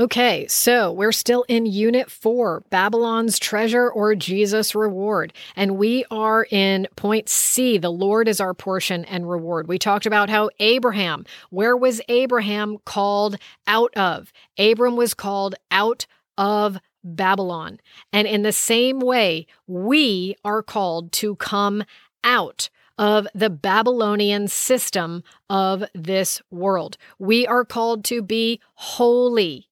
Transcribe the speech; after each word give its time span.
Okay, 0.00 0.46
so 0.46 0.90
we're 0.90 1.12
still 1.12 1.44
in 1.46 1.66
Unit 1.66 2.10
4 2.10 2.62
Babylon's 2.70 3.38
Treasure 3.38 3.90
or 3.90 4.14
Jesus' 4.14 4.74
Reward. 4.74 5.34
And 5.54 5.76
we 5.76 6.06
are 6.10 6.46
in 6.50 6.88
point 6.96 7.28
C 7.28 7.76
the 7.76 7.92
Lord 7.92 8.26
is 8.26 8.40
our 8.40 8.54
portion 8.54 9.04
and 9.04 9.28
reward. 9.28 9.68
We 9.68 9.78
talked 9.78 10.06
about 10.06 10.30
how 10.30 10.48
Abraham, 10.58 11.26
where 11.50 11.76
was 11.76 12.00
Abraham 12.08 12.78
called 12.86 13.36
out 13.66 13.94
of? 13.94 14.32
Abram 14.58 14.96
was 14.96 15.12
called 15.12 15.54
out 15.70 16.06
of 16.38 16.78
Babylon. 17.04 17.78
And 18.10 18.26
in 18.26 18.40
the 18.40 18.52
same 18.52 19.00
way, 19.00 19.46
we 19.66 20.34
are 20.46 20.62
called 20.62 21.12
to 21.12 21.36
come 21.36 21.84
out 22.24 22.70
of 22.96 23.28
the 23.34 23.50
Babylonian 23.50 24.48
system 24.48 25.22
of 25.50 25.84
this 25.94 26.40
world. 26.50 26.96
We 27.18 27.46
are 27.46 27.66
called 27.66 28.02
to 28.06 28.22
be 28.22 28.62
holy 28.76 29.66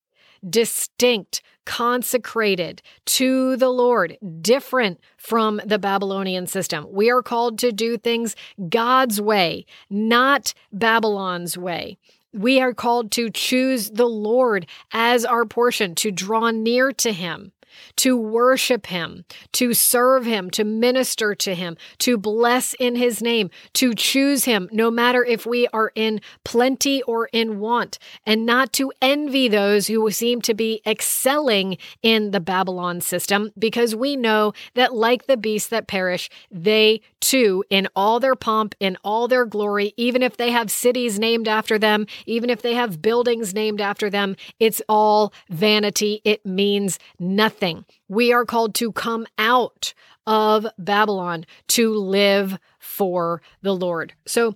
distinct, 0.48 1.42
consecrated 1.64 2.82
to 3.06 3.56
the 3.56 3.68
Lord, 3.68 4.16
different 4.40 5.00
from 5.16 5.60
the 5.64 5.78
Babylonian 5.78 6.46
system. 6.46 6.86
We 6.90 7.10
are 7.10 7.22
called 7.22 7.58
to 7.60 7.72
do 7.72 7.98
things 7.98 8.34
God's 8.68 9.20
way, 9.20 9.66
not 9.90 10.54
Babylon's 10.72 11.58
way. 11.58 11.98
We 12.32 12.60
are 12.60 12.74
called 12.74 13.10
to 13.12 13.30
choose 13.30 13.90
the 13.90 14.08
Lord 14.08 14.66
as 14.92 15.24
our 15.24 15.44
portion, 15.44 15.94
to 15.96 16.10
draw 16.10 16.50
near 16.50 16.92
to 16.92 17.12
Him 17.12 17.52
to 17.96 18.16
worship 18.16 18.86
him, 18.86 19.24
to 19.52 19.74
serve 19.74 20.24
him, 20.24 20.50
to 20.50 20.64
minister 20.64 21.34
to 21.34 21.54
him, 21.54 21.76
to 21.98 22.16
bless 22.16 22.74
in 22.74 22.96
his 22.96 23.22
name, 23.22 23.50
to 23.74 23.94
choose 23.94 24.44
him, 24.44 24.68
no 24.72 24.90
matter 24.90 25.24
if 25.24 25.46
we 25.46 25.66
are 25.68 25.92
in 25.94 26.20
plenty 26.44 27.02
or 27.02 27.28
in 27.32 27.60
want, 27.60 27.98
and 28.26 28.46
not 28.46 28.72
to 28.72 28.92
envy 29.02 29.48
those 29.48 29.86
who 29.86 30.10
seem 30.10 30.40
to 30.42 30.54
be 30.54 30.80
excelling 30.86 31.76
in 32.02 32.30
the 32.30 32.40
Babylon 32.40 33.00
system, 33.00 33.50
because 33.58 33.94
we 33.94 34.16
know 34.16 34.52
that, 34.74 34.94
like 34.94 35.26
the 35.26 35.36
beasts 35.36 35.68
that 35.68 35.86
perish, 35.86 36.30
they 36.50 37.00
too, 37.20 37.64
in 37.70 37.88
all 37.94 38.20
their 38.20 38.34
pomp, 38.34 38.74
in 38.80 38.96
all 39.04 39.28
their 39.28 39.44
glory, 39.44 39.94
even 39.96 40.22
if 40.22 40.36
they 40.36 40.50
have 40.50 40.70
cities 40.70 41.18
named 41.18 41.48
after 41.48 41.78
them, 41.78 42.06
even 42.26 42.50
if 42.50 42.62
they 42.62 42.74
have 42.74 43.02
buildings 43.02 43.54
named 43.54 43.80
after 43.80 44.10
them, 44.10 44.36
it's 44.58 44.82
all 44.88 45.32
vanity. 45.48 46.20
It 46.24 46.44
means 46.44 46.98
nothing. 47.18 47.84
We 48.08 48.32
are 48.32 48.44
called 48.44 48.74
to 48.76 48.92
come 48.92 49.26
out 49.38 49.94
of 50.26 50.66
Babylon 50.78 51.46
to 51.68 51.94
live 51.94 52.58
for 52.78 53.40
the 53.62 53.74
Lord. 53.74 54.12
So 54.26 54.54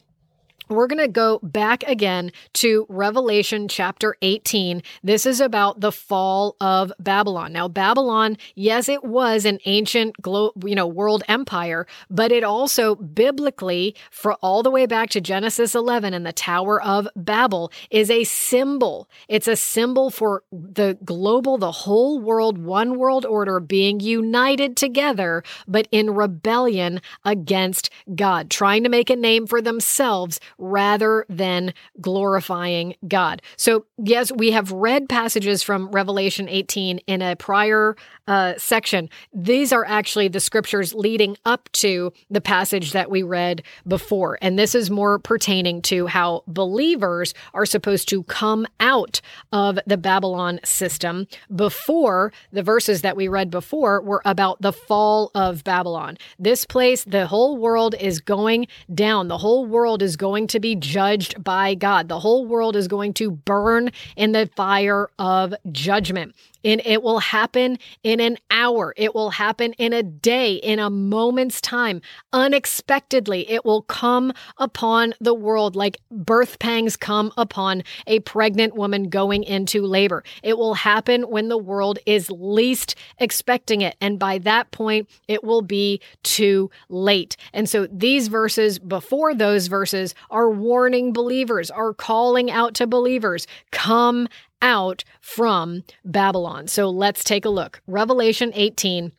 we're 0.72 0.86
going 0.86 1.02
to 1.02 1.08
go 1.08 1.38
back 1.42 1.82
again 1.84 2.32
to 2.54 2.86
Revelation 2.88 3.68
chapter 3.68 4.16
18. 4.22 4.82
This 5.02 5.26
is 5.26 5.40
about 5.40 5.80
the 5.80 5.92
fall 5.92 6.56
of 6.60 6.92
Babylon. 6.98 7.52
Now, 7.52 7.68
Babylon, 7.68 8.36
yes, 8.54 8.88
it 8.88 9.04
was 9.04 9.44
an 9.44 9.58
ancient, 9.66 10.20
glo- 10.20 10.52
you 10.64 10.74
know, 10.74 10.86
world 10.86 11.22
empire, 11.28 11.86
but 12.10 12.32
it 12.32 12.44
also 12.44 12.94
biblically, 12.94 13.94
for 14.10 14.34
all 14.34 14.62
the 14.62 14.70
way 14.70 14.86
back 14.86 15.10
to 15.10 15.20
Genesis 15.20 15.74
11 15.74 16.14
and 16.14 16.26
the 16.26 16.32
Tower 16.32 16.82
of 16.82 17.08
Babel, 17.14 17.70
is 17.90 18.10
a 18.10 18.24
symbol. 18.24 19.08
It's 19.28 19.48
a 19.48 19.56
symbol 19.56 20.10
for 20.10 20.42
the 20.50 20.98
global, 21.04 21.58
the 21.58 21.72
whole 21.72 22.20
world, 22.20 22.58
one 22.58 22.98
world 22.98 23.26
order 23.26 23.60
being 23.60 24.00
united 24.00 24.76
together, 24.76 25.42
but 25.68 25.88
in 25.90 26.14
rebellion 26.14 27.00
against 27.24 27.90
God, 28.14 28.50
trying 28.50 28.82
to 28.84 28.88
make 28.88 29.10
a 29.10 29.16
name 29.16 29.46
for 29.46 29.60
themselves 29.60 30.40
rather 30.62 31.26
than 31.28 31.74
glorifying 32.00 32.94
God. 33.08 33.42
So, 33.56 33.84
yes, 33.98 34.30
we 34.30 34.52
have 34.52 34.70
read 34.70 35.08
passages 35.08 35.62
from 35.62 35.90
Revelation 35.90 36.48
18 36.48 36.98
in 36.98 37.20
a 37.20 37.34
prior 37.34 37.96
uh, 38.28 38.54
section. 38.56 39.10
These 39.34 39.72
are 39.72 39.84
actually 39.84 40.28
the 40.28 40.38
scriptures 40.40 40.94
leading 40.94 41.36
up 41.44 41.68
to 41.72 42.12
the 42.30 42.40
passage 42.40 42.92
that 42.92 43.10
we 43.10 43.24
read 43.24 43.62
before. 43.86 44.38
And 44.40 44.56
this 44.56 44.74
is 44.74 44.90
more 44.90 45.18
pertaining 45.18 45.82
to 45.82 46.06
how 46.06 46.44
believers 46.46 47.34
are 47.52 47.66
supposed 47.66 48.08
to 48.10 48.22
come 48.24 48.66
out 48.78 49.20
of 49.52 49.80
the 49.86 49.96
Babylon 49.96 50.60
system 50.64 51.26
before 51.54 52.32
the 52.52 52.62
verses 52.62 53.02
that 53.02 53.16
we 53.16 53.26
read 53.26 53.50
before 53.50 54.00
were 54.00 54.22
about 54.24 54.62
the 54.62 54.72
fall 54.72 55.32
of 55.34 55.64
Babylon. 55.64 56.16
This 56.38 56.64
place, 56.64 57.02
the 57.02 57.26
whole 57.26 57.56
world 57.56 57.96
is 57.98 58.20
going 58.20 58.68
down. 58.94 59.26
The 59.26 59.38
whole 59.38 59.66
world 59.66 60.02
is 60.02 60.16
going 60.16 60.46
to 60.52 60.60
be 60.60 60.74
judged 60.74 61.42
by 61.42 61.74
God. 61.74 62.08
The 62.08 62.20
whole 62.20 62.46
world 62.46 62.76
is 62.76 62.88
going 62.88 63.14
to 63.14 63.30
burn 63.30 63.90
in 64.16 64.32
the 64.32 64.48
fire 64.54 65.08
of 65.18 65.54
judgment 65.70 66.34
and 66.64 66.80
it 66.84 67.02
will 67.02 67.18
happen 67.18 67.78
in 68.02 68.20
an 68.20 68.38
hour. 68.50 68.94
It 68.96 69.14
will 69.14 69.30
happen 69.30 69.72
in 69.74 69.92
a 69.92 70.02
day, 70.02 70.54
in 70.54 70.78
a 70.78 70.90
moment's 70.90 71.60
time. 71.60 72.00
Unexpectedly, 72.32 73.50
it 73.50 73.64
will 73.64 73.82
come 73.82 74.32
upon 74.58 75.14
the 75.20 75.34
world 75.34 75.76
like 75.76 75.98
birth 76.10 76.58
pangs 76.58 76.96
come 76.96 77.32
upon 77.36 77.82
a 78.06 78.20
pregnant 78.20 78.74
woman 78.74 79.08
going 79.08 79.42
into 79.44 79.82
labor. 79.82 80.22
It 80.42 80.58
will 80.58 80.74
happen 80.74 81.22
when 81.22 81.48
the 81.48 81.58
world 81.58 81.98
is 82.06 82.30
least 82.30 82.94
expecting 83.18 83.80
it. 83.80 83.96
And 84.00 84.18
by 84.18 84.38
that 84.38 84.70
point, 84.70 85.08
it 85.28 85.44
will 85.44 85.62
be 85.62 86.00
too 86.22 86.70
late. 86.88 87.36
And 87.52 87.68
so 87.68 87.86
these 87.86 88.28
verses 88.28 88.78
before 88.78 89.34
those 89.34 89.66
verses 89.66 90.14
are 90.30 90.50
warning 90.50 91.12
believers, 91.12 91.70
are 91.70 91.94
calling 91.94 92.50
out 92.50 92.74
to 92.74 92.86
believers, 92.86 93.46
come 93.70 94.28
out 94.62 95.04
from 95.20 95.82
Babylon. 96.04 96.68
So 96.68 96.88
let's 96.88 97.24
take 97.24 97.44
a 97.44 97.50
look. 97.50 97.82
Revelation 97.86 98.52
18 98.54 99.12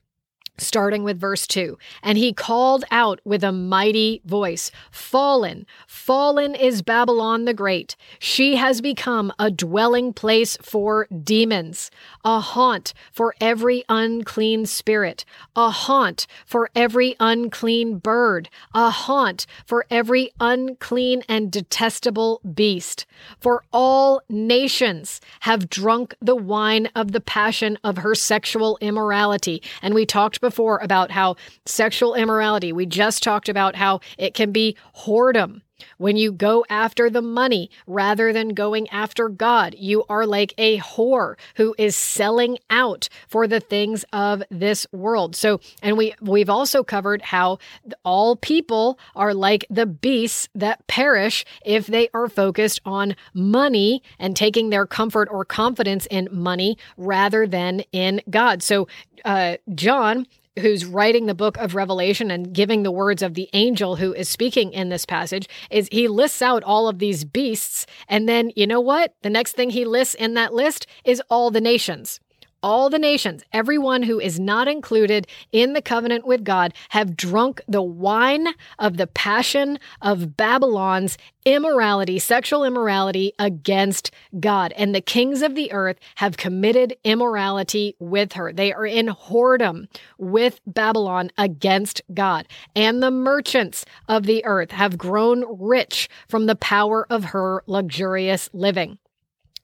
starting 0.57 1.03
with 1.03 1.19
verse 1.19 1.47
2. 1.47 1.77
And 2.01 2.17
he 2.17 2.33
called 2.33 2.85
out 2.91 3.19
with 3.25 3.43
a 3.43 3.51
mighty 3.51 4.21
voice 4.25 4.71
Fallen, 4.91 5.65
fallen 5.87 6.55
is 6.55 6.81
Babylon 6.81 7.45
the 7.45 7.53
Great. 7.53 7.95
She 8.19 8.55
has 8.57 8.81
become 8.81 9.31
a 9.39 9.49
dwelling 9.49 10.13
place 10.13 10.57
for 10.61 11.07
demons, 11.07 11.89
a 12.23 12.39
haunt 12.39 12.93
for 13.11 13.35
every 13.41 13.83
unclean 13.89 14.65
spirit, 14.65 15.25
a 15.55 15.69
haunt 15.69 16.27
for 16.45 16.69
every 16.75 17.15
unclean 17.19 17.97
bird, 17.97 18.49
a 18.73 18.89
haunt 18.89 19.45
for 19.65 19.85
every 19.89 20.31
unclean 20.39 21.23
and 21.27 21.51
detestable 21.51 22.41
beast. 22.53 23.05
For 23.39 23.63
all 23.71 24.21
nations 24.29 25.21
have 25.41 25.69
drunk 25.69 26.15
the 26.21 26.35
wine 26.35 26.89
of 26.95 27.11
the 27.11 27.21
passion 27.21 27.77
of 27.83 27.97
her 27.97 28.15
sexual 28.15 28.77
immorality. 28.81 29.61
And 29.81 29.93
we 29.93 30.05
talked 30.05 30.41
before 30.43 30.77
about 30.83 31.09
how 31.09 31.35
sexual 31.65 32.13
immorality, 32.13 32.71
we 32.71 32.85
just 32.85 33.23
talked 33.23 33.49
about 33.49 33.75
how 33.75 34.01
it 34.19 34.35
can 34.35 34.51
be 34.51 34.77
whoredom. 34.95 35.61
When 35.97 36.17
you 36.17 36.31
go 36.31 36.65
after 36.69 37.09
the 37.09 37.21
money 37.21 37.69
rather 37.87 38.33
than 38.33 38.49
going 38.49 38.89
after 38.89 39.29
God, 39.29 39.75
you 39.77 40.03
are 40.09 40.25
like 40.25 40.53
a 40.57 40.79
whore 40.79 41.35
who 41.55 41.75
is 41.77 41.95
selling 41.95 42.57
out 42.69 43.09
for 43.27 43.47
the 43.47 43.59
things 43.59 44.05
of 44.13 44.43
this 44.49 44.85
world. 44.91 45.35
So, 45.35 45.59
and 45.81 45.97
we 45.97 46.13
we've 46.21 46.49
also 46.49 46.83
covered 46.83 47.21
how 47.21 47.59
all 48.03 48.35
people 48.35 48.99
are 49.15 49.33
like 49.33 49.65
the 49.69 49.85
beasts 49.85 50.49
that 50.55 50.85
perish 50.87 51.45
if 51.65 51.87
they 51.87 52.09
are 52.13 52.27
focused 52.27 52.81
on 52.85 53.15
money 53.33 54.01
and 54.19 54.35
taking 54.35 54.69
their 54.69 54.85
comfort 54.85 55.27
or 55.31 55.45
confidence 55.45 56.05
in 56.07 56.27
money 56.31 56.77
rather 56.97 57.47
than 57.47 57.81
in 57.91 58.21
God. 58.29 58.63
So, 58.63 58.87
uh, 59.25 59.57
John 59.73 60.27
who's 60.59 60.85
writing 60.85 61.25
the 61.25 61.33
book 61.33 61.57
of 61.57 61.75
Revelation 61.75 62.31
and 62.31 62.53
giving 62.53 62.83
the 62.83 62.91
words 62.91 63.21
of 63.21 63.33
the 63.33 63.49
angel 63.53 63.95
who 63.95 64.13
is 64.13 64.29
speaking 64.29 64.71
in 64.73 64.89
this 64.89 65.05
passage 65.05 65.47
is 65.69 65.89
he 65.91 66.07
lists 66.07 66.41
out 66.41 66.63
all 66.63 66.87
of 66.87 66.99
these 66.99 67.25
beasts 67.25 67.85
and 68.07 68.27
then 68.29 68.51
you 68.55 68.67
know 68.67 68.81
what? 68.81 69.15
The 69.21 69.29
next 69.29 69.53
thing 69.53 69.71
he 69.71 69.85
lists 69.85 70.15
in 70.15 70.35
that 70.35 70.53
list 70.53 70.85
is 71.03 71.21
all 71.29 71.51
the 71.51 71.61
nations 71.61 72.19
all 72.63 72.89
the 72.89 72.97
nations, 72.97 73.43
everyone 73.51 74.03
who 74.03 74.19
is 74.19 74.39
not 74.39 74.67
included 74.67 75.27
in 75.51 75.73
the 75.73 75.81
covenant 75.81 76.25
with 76.25 76.43
God, 76.43 76.73
have 76.89 77.17
drunk 77.17 77.61
the 77.67 77.81
wine 77.81 78.47
of 78.79 78.97
the 78.97 79.07
passion 79.07 79.77
of 80.01 80.37
Babylon's 80.37 81.17
immorality, 81.45 82.19
sexual 82.19 82.63
immorality 82.63 83.33
against 83.37 84.11
God. 84.39 84.73
And 84.77 84.95
the 84.95 85.01
kings 85.01 85.41
of 85.41 85.55
the 85.55 85.71
earth 85.71 85.97
have 86.15 86.37
committed 86.37 86.95
immorality 87.03 87.95
with 87.99 88.33
her. 88.33 88.53
They 88.53 88.73
are 88.73 88.85
in 88.85 89.07
whoredom 89.07 89.87
with 90.17 90.61
Babylon 90.65 91.31
against 91.37 92.01
God. 92.13 92.47
And 92.75 93.03
the 93.03 93.11
merchants 93.11 93.85
of 94.07 94.25
the 94.25 94.45
earth 94.45 94.71
have 94.71 94.97
grown 94.97 95.43
rich 95.59 96.09
from 96.27 96.45
the 96.45 96.55
power 96.55 97.05
of 97.09 97.25
her 97.25 97.63
luxurious 97.67 98.49
living. 98.53 98.97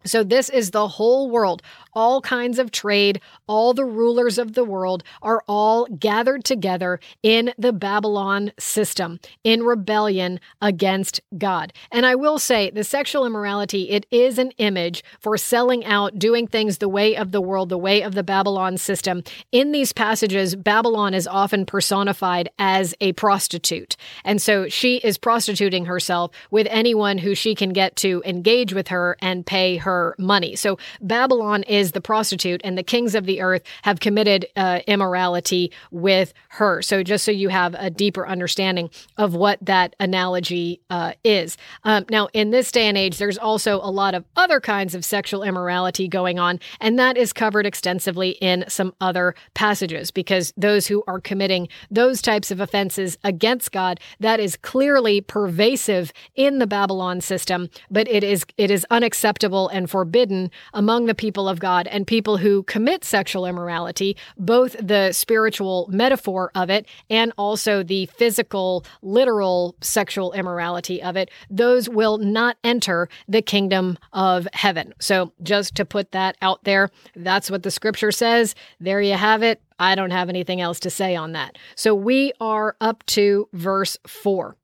So, 0.05 0.23
this 0.23 0.49
is 0.49 0.71
the 0.71 0.87
whole 0.87 1.29
world, 1.29 1.61
all 1.93 2.21
kinds 2.21 2.59
of 2.59 2.71
trade, 2.71 3.21
all 3.47 3.73
the 3.73 3.85
rulers 3.85 4.37
of 4.37 4.53
the 4.53 4.63
world 4.63 5.03
are 5.21 5.43
all 5.47 5.85
gathered 5.85 6.43
together 6.43 6.99
in 7.23 7.53
the 7.57 7.73
Babylon 7.73 8.51
system 8.59 9.19
in 9.43 9.63
rebellion 9.63 10.39
against 10.61 11.21
God. 11.37 11.73
And 11.91 12.05
I 12.05 12.15
will 12.15 12.39
say 12.39 12.69
the 12.69 12.83
sexual 12.83 13.25
immorality, 13.25 13.89
it 13.89 14.05
is 14.11 14.37
an 14.37 14.51
image 14.57 15.03
for 15.19 15.37
selling 15.37 15.85
out, 15.85 16.19
doing 16.19 16.47
things 16.47 16.77
the 16.77 16.89
way 16.89 17.15
of 17.15 17.31
the 17.31 17.41
world, 17.41 17.69
the 17.69 17.77
way 17.77 18.01
of 18.01 18.15
the 18.15 18.23
Babylon 18.23 18.77
system. 18.77 19.23
In 19.51 19.71
these 19.71 19.93
passages, 19.93 20.55
Babylon 20.55 21.13
is 21.13 21.27
often 21.27 21.65
personified 21.65 22.49
as 22.59 22.93
a 23.01 23.13
prostitute. 23.13 23.95
And 24.23 24.41
so 24.41 24.67
she 24.67 24.97
is 24.97 25.17
prostituting 25.17 25.85
herself 25.85 26.31
with 26.51 26.67
anyone 26.69 27.17
who 27.17 27.35
she 27.35 27.55
can 27.55 27.69
get 27.69 27.95
to 27.97 28.21
engage 28.25 28.73
with 28.73 28.89
her 28.89 29.17
and 29.21 29.45
pay 29.45 29.77
her 29.77 30.15
money. 30.17 30.55
So 30.55 30.77
Babylon 31.01 31.63
is 31.63 31.78
the 31.87 32.01
prostitute, 32.01 32.61
and 32.63 32.77
the 32.77 32.83
kings 32.83 33.15
of 33.15 33.25
the 33.25 33.41
earth 33.41 33.63
have 33.83 33.99
committed 33.99 34.45
uh, 34.55 34.79
immorality 34.87 35.71
with 35.91 36.33
her. 36.49 36.81
So 36.81 37.03
just 37.03 37.25
so 37.25 37.31
you 37.31 37.49
have 37.49 37.75
a 37.77 37.89
deeper 37.89 38.27
understanding 38.27 38.89
of 39.17 39.33
what 39.33 39.59
that 39.61 39.95
analogy 39.99 40.81
uh, 40.89 41.13
is. 41.23 41.57
Um, 41.83 42.05
now, 42.09 42.27
in 42.33 42.51
this 42.51 42.71
day 42.71 42.87
and 42.87 42.97
age, 42.97 43.17
there's 43.17 43.37
also 43.37 43.77
a 43.77 43.91
lot 43.91 44.13
of 44.13 44.25
other 44.35 44.59
kinds 44.59 44.93
of 44.95 45.05
sexual 45.05 45.43
immorality 45.43 46.07
going 46.07 46.39
on, 46.39 46.59
and 46.79 46.99
that 46.99 47.17
is 47.17 47.33
covered 47.33 47.65
extensively 47.65 48.31
in 48.41 48.65
some 48.67 48.93
other 48.99 49.35
passages 49.53 50.11
because 50.11 50.53
those 50.57 50.87
who 50.87 51.03
are 51.07 51.19
committing 51.19 51.67
those 51.89 52.21
types 52.21 52.51
of 52.51 52.59
offenses 52.59 53.17
against 53.23 53.71
God, 53.71 53.99
that 54.19 54.39
is 54.39 54.57
clearly 54.57 55.21
pervasive 55.21 56.11
in 56.35 56.59
the 56.59 56.67
Babylon 56.67 57.21
system, 57.21 57.69
but 57.89 58.07
it 58.07 58.23
is 58.23 58.45
it 58.57 58.71
is 58.71 58.85
unacceptable 58.89 59.69
and 59.69 59.89
forbidden 59.89 60.51
among 60.73 61.05
the 61.05 61.15
people 61.15 61.47
of 61.47 61.59
God 61.59 61.68
and 61.89 62.07
people 62.07 62.37
who 62.37 62.63
commit 62.63 63.03
sexual 63.03 63.45
immorality, 63.45 64.17
both 64.37 64.75
the 64.81 65.11
spiritual 65.11 65.87
metaphor 65.91 66.51
of 66.55 66.69
it 66.69 66.85
and 67.09 67.31
also 67.37 67.83
the 67.83 68.05
physical, 68.07 68.85
literal 69.01 69.75
sexual 69.81 70.33
immorality 70.33 71.01
of 71.01 71.15
it. 71.15 71.29
Those 71.49 71.89
will 71.89 72.17
not 72.17 72.57
enter 72.63 73.09
the 73.27 73.41
kingdom 73.41 73.97
of 74.13 74.47
heaven. 74.53 74.93
So 74.99 75.31
just 75.43 75.75
to 75.75 75.85
put 75.85 76.11
that 76.11 76.35
out 76.41 76.63
there, 76.63 76.89
that's 77.15 77.51
what 77.51 77.63
the 77.63 77.71
scripture 77.71 78.11
says. 78.11 78.55
There 78.79 79.01
you 79.01 79.15
have 79.15 79.43
it. 79.43 79.61
I 79.79 79.95
don't 79.95 80.11
have 80.11 80.29
anything 80.29 80.59
else 80.59 80.79
to 80.81 80.89
say 80.89 81.15
on 81.15 81.31
that. 81.33 81.57
So 81.75 81.95
we 81.95 82.33
are 82.41 82.75
up 82.81 83.05
to 83.07 83.47
verse 83.53 83.97
4. 84.05 84.55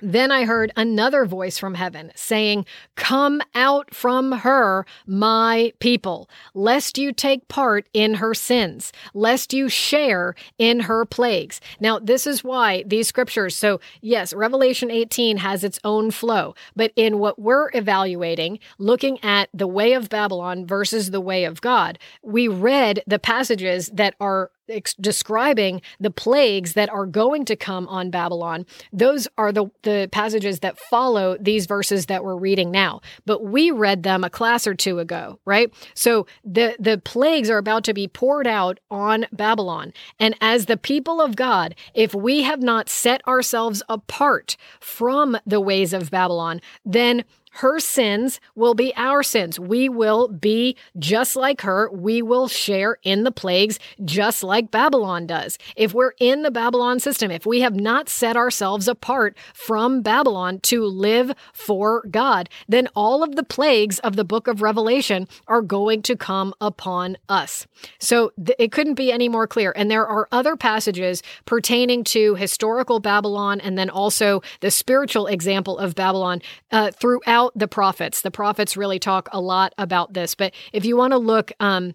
Then 0.00 0.30
I 0.30 0.44
heard 0.44 0.72
another 0.76 1.24
voice 1.24 1.58
from 1.58 1.74
heaven 1.74 2.12
saying, 2.14 2.66
Come 2.94 3.42
out 3.54 3.94
from 3.94 4.32
her, 4.32 4.86
my 5.06 5.72
people, 5.80 6.28
lest 6.54 6.98
you 6.98 7.12
take 7.12 7.48
part 7.48 7.88
in 7.92 8.14
her 8.14 8.34
sins, 8.34 8.92
lest 9.14 9.52
you 9.52 9.68
share 9.68 10.34
in 10.58 10.80
her 10.80 11.04
plagues. 11.04 11.60
Now, 11.80 11.98
this 11.98 12.26
is 12.26 12.44
why 12.44 12.84
these 12.86 13.08
scriptures, 13.08 13.56
so 13.56 13.80
yes, 14.00 14.32
Revelation 14.32 14.90
18 14.90 15.38
has 15.38 15.64
its 15.64 15.80
own 15.84 16.10
flow, 16.10 16.54
but 16.76 16.92
in 16.94 17.18
what 17.18 17.38
we're 17.38 17.70
evaluating, 17.74 18.58
looking 18.78 19.22
at 19.24 19.48
the 19.52 19.66
way 19.66 19.92
of 19.94 20.08
Babylon 20.08 20.66
versus 20.66 21.10
the 21.10 21.20
way 21.20 21.44
of 21.44 21.60
God, 21.60 21.98
we 22.22 22.46
read 22.48 23.02
the 23.06 23.18
passages 23.18 23.88
that 23.92 24.14
are 24.20 24.50
ex- 24.68 24.94
describing 24.94 25.80
the 26.00 26.10
plagues 26.10 26.74
that 26.74 26.90
are 26.90 27.06
going 27.06 27.44
to 27.46 27.56
come 27.56 27.86
on 27.88 28.10
Babylon. 28.10 28.66
Those 28.92 29.28
are 29.36 29.52
the, 29.52 29.70
the 29.82 30.08
passages 30.12 30.60
that 30.60 30.78
follow 30.78 31.36
these 31.38 31.66
verses 31.66 32.06
that 32.06 32.24
we're 32.24 32.36
reading 32.36 32.70
now. 32.70 33.00
But 33.26 33.44
we 33.44 33.70
read 33.70 34.02
them 34.02 34.24
a 34.24 34.30
class 34.30 34.66
or 34.66 34.74
two 34.74 34.98
ago, 34.98 35.38
right? 35.44 35.72
So 35.94 36.26
the, 36.44 36.76
the 36.78 36.98
plagues 36.98 37.50
are 37.50 37.58
about 37.58 37.84
to 37.84 37.94
be 37.94 38.08
poured 38.08 38.46
out 38.46 38.78
on 38.90 39.26
Babylon. 39.32 39.92
And 40.18 40.34
as 40.40 40.66
the 40.66 40.76
people 40.76 41.20
of 41.20 41.36
God, 41.36 41.74
if 41.94 42.14
we 42.14 42.42
have 42.42 42.62
not 42.62 42.88
set 42.88 43.26
ourselves 43.26 43.82
apart 43.88 44.56
from 44.80 45.38
the 45.46 45.60
ways 45.60 45.92
of 45.92 46.10
Babylon, 46.10 46.60
then 46.84 47.24
her 47.58 47.80
sins 47.80 48.40
will 48.54 48.74
be 48.74 48.92
our 48.96 49.24
sins. 49.24 49.58
We 49.58 49.88
will 49.88 50.28
be 50.28 50.76
just 50.96 51.34
like 51.34 51.62
her. 51.62 51.90
We 51.90 52.22
will 52.22 52.46
share 52.46 52.98
in 53.02 53.24
the 53.24 53.32
plagues 53.32 53.80
just 54.04 54.44
like 54.44 54.70
Babylon 54.70 55.26
does. 55.26 55.58
If 55.74 55.92
we're 55.92 56.12
in 56.20 56.42
the 56.42 56.52
Babylon 56.52 57.00
system, 57.00 57.32
if 57.32 57.44
we 57.44 57.60
have 57.62 57.74
not 57.74 58.08
set 58.08 58.36
ourselves 58.36 58.86
apart 58.86 59.36
from 59.52 60.02
Babylon 60.02 60.60
to 60.60 60.84
live 60.84 61.32
for 61.52 62.04
God, 62.08 62.48
then 62.68 62.86
all 62.94 63.24
of 63.24 63.34
the 63.34 63.42
plagues 63.42 63.98
of 64.00 64.14
the 64.14 64.24
book 64.24 64.46
of 64.46 64.62
Revelation 64.62 65.26
are 65.48 65.62
going 65.62 66.02
to 66.02 66.14
come 66.14 66.54
upon 66.60 67.16
us. 67.28 67.66
So 67.98 68.30
th- 68.36 68.54
it 68.60 68.70
couldn't 68.70 68.94
be 68.94 69.10
any 69.10 69.28
more 69.28 69.48
clear. 69.48 69.72
And 69.74 69.90
there 69.90 70.06
are 70.06 70.28
other 70.30 70.54
passages 70.54 71.24
pertaining 71.44 72.04
to 72.04 72.36
historical 72.36 73.00
Babylon 73.00 73.60
and 73.60 73.76
then 73.76 73.90
also 73.90 74.42
the 74.60 74.70
spiritual 74.70 75.26
example 75.26 75.76
of 75.76 75.96
Babylon 75.96 76.40
uh, 76.70 76.92
throughout 76.92 77.47
the 77.54 77.68
prophets. 77.68 78.22
The 78.22 78.30
prophets 78.30 78.76
really 78.76 78.98
talk 78.98 79.28
a 79.32 79.40
lot 79.40 79.74
about 79.78 80.14
this. 80.14 80.34
But 80.34 80.54
if 80.72 80.84
you 80.84 80.96
want 80.96 81.12
to 81.12 81.18
look, 81.18 81.52
um, 81.60 81.94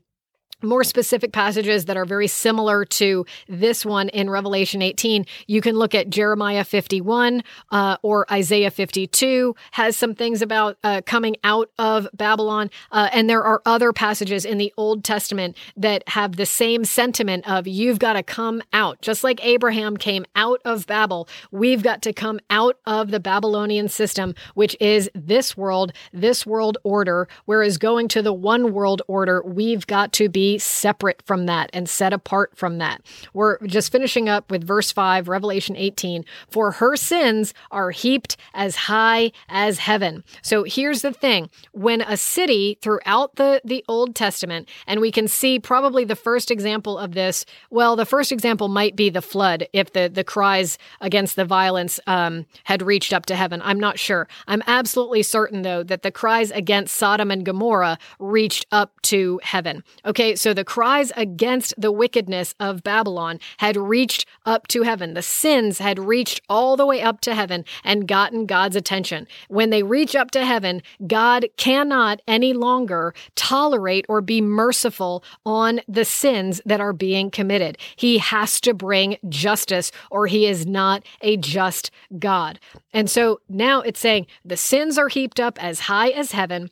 more 0.63 0.83
specific 0.83 1.31
passages 1.31 1.85
that 1.85 1.97
are 1.97 2.05
very 2.05 2.27
similar 2.27 2.85
to 2.85 3.25
this 3.47 3.85
one 3.85 4.09
in 4.09 4.29
Revelation 4.29 4.81
18. 4.81 5.25
You 5.47 5.61
can 5.61 5.75
look 5.75 5.93
at 5.93 6.09
Jeremiah 6.09 6.63
51 6.63 7.43
uh, 7.71 7.97
or 8.01 8.31
Isaiah 8.31 8.71
52 8.71 9.55
has 9.71 9.97
some 9.97 10.15
things 10.15 10.41
about 10.41 10.77
uh, 10.83 11.01
coming 11.05 11.35
out 11.43 11.69
of 11.77 12.07
Babylon. 12.13 12.69
Uh, 12.91 13.09
and 13.13 13.29
there 13.29 13.43
are 13.43 13.61
other 13.65 13.93
passages 13.93 14.45
in 14.45 14.57
the 14.57 14.73
Old 14.77 15.03
Testament 15.03 15.57
that 15.75 16.07
have 16.09 16.35
the 16.35 16.45
same 16.45 16.85
sentiment 16.85 17.47
of 17.49 17.67
you've 17.67 17.99
got 17.99 18.13
to 18.13 18.23
come 18.23 18.61
out. 18.71 19.01
Just 19.01 19.23
like 19.23 19.43
Abraham 19.43 19.97
came 19.97 20.25
out 20.35 20.61
of 20.65 20.87
Babel, 20.87 21.27
we've 21.51 21.83
got 21.83 22.01
to 22.03 22.13
come 22.13 22.39
out 22.49 22.77
of 22.85 23.11
the 23.11 23.19
Babylonian 23.19 23.89
system, 23.89 24.35
which 24.53 24.75
is 24.79 25.09
this 25.13 25.57
world, 25.57 25.93
this 26.11 26.45
world 26.45 26.77
order. 26.83 27.27
Whereas 27.45 27.77
going 27.77 28.07
to 28.09 28.21
the 28.21 28.33
one 28.33 28.73
world 28.73 29.01
order, 29.07 29.41
we've 29.43 29.85
got 29.87 30.13
to 30.13 30.29
separate 30.57 31.21
from 31.25 31.45
that 31.45 31.69
and 31.73 31.89
set 31.89 32.13
apart 32.13 32.55
from 32.55 32.77
that. 32.77 33.01
We're 33.33 33.57
just 33.65 33.91
finishing 33.91 34.29
up 34.29 34.51
with 34.51 34.63
verse 34.63 34.91
5, 34.91 35.27
Revelation 35.27 35.75
18. 35.75 36.25
For 36.49 36.71
her 36.71 36.95
sins 36.95 37.53
are 37.71 37.91
heaped 37.91 38.37
as 38.53 38.75
high 38.75 39.31
as 39.49 39.79
heaven. 39.79 40.23
So 40.41 40.63
here's 40.63 41.01
the 41.01 41.13
thing 41.13 41.49
when 41.71 42.01
a 42.01 42.17
city 42.17 42.77
throughout 42.81 43.35
the, 43.35 43.61
the 43.63 43.83
Old 43.87 44.15
Testament, 44.15 44.69
and 44.87 45.01
we 45.01 45.11
can 45.11 45.27
see 45.27 45.59
probably 45.59 46.03
the 46.03 46.15
first 46.15 46.51
example 46.51 46.97
of 46.97 47.13
this, 47.13 47.45
well, 47.69 47.95
the 47.95 48.05
first 48.05 48.31
example 48.31 48.67
might 48.67 48.95
be 48.95 49.09
the 49.09 49.21
flood 49.21 49.67
if 49.73 49.93
the, 49.93 50.09
the 50.11 50.23
cries 50.23 50.77
against 51.01 51.35
the 51.35 51.45
violence 51.45 51.99
um, 52.07 52.45
had 52.63 52.81
reached 52.81 53.13
up 53.13 53.25
to 53.27 53.35
heaven. 53.35 53.61
I'm 53.63 53.79
not 53.79 53.99
sure. 53.99 54.27
I'm 54.47 54.63
absolutely 54.67 55.23
certain, 55.23 55.61
though, 55.61 55.83
that 55.83 56.01
the 56.01 56.11
cries 56.11 56.51
against 56.51 56.95
Sodom 56.95 57.31
and 57.31 57.45
Gomorrah 57.45 57.97
reached 58.19 58.65
up 58.71 59.01
to 59.03 59.39
heaven. 59.43 59.83
Okay, 60.05 60.35
so 60.43 60.53
the 60.53 60.65
cries 60.65 61.13
against 61.15 61.73
the 61.77 61.89
wickedness 61.89 62.53
of 62.59 62.83
Babylon 62.83 63.39
had 63.59 63.77
reached 63.77 64.25
up 64.45 64.67
to 64.67 64.81
heaven. 64.81 65.13
The 65.13 65.21
sins 65.21 65.77
had 65.77 65.97
reached 65.97 66.41
all 66.49 66.75
the 66.75 66.85
way 66.85 67.01
up 67.01 67.21
to 67.21 67.33
heaven 67.33 67.63
and 67.81 68.09
gotten 68.09 68.45
God's 68.45 68.75
attention. 68.75 69.25
When 69.47 69.69
they 69.69 69.83
reach 69.83 70.17
up 70.17 70.31
to 70.31 70.45
heaven, 70.45 70.83
God 71.07 71.45
cannot 71.55 72.21
any 72.27 72.51
longer 72.51 73.13
tolerate 73.35 74.05
or 74.09 74.19
be 74.19 74.41
merciful 74.41 75.23
on 75.45 75.79
the 75.87 76.03
sins 76.03 76.59
that 76.65 76.81
are 76.81 76.91
being 76.91 77.31
committed. 77.31 77.77
He 77.95 78.17
has 78.17 78.59
to 78.61 78.73
bring 78.73 79.15
justice 79.29 79.93
or 80.11 80.27
he 80.27 80.45
is 80.45 80.65
not 80.65 81.05
a 81.21 81.37
just 81.37 81.89
God. 82.19 82.59
And 82.91 83.09
so 83.09 83.39
now 83.47 83.79
it's 83.79 84.01
saying 84.01 84.27
the 84.43 84.57
sins 84.57 84.97
are 84.97 85.07
heaped 85.07 85.39
up 85.39 85.57
as 85.63 85.79
high 85.79 86.09
as 86.09 86.33
heaven 86.33 86.69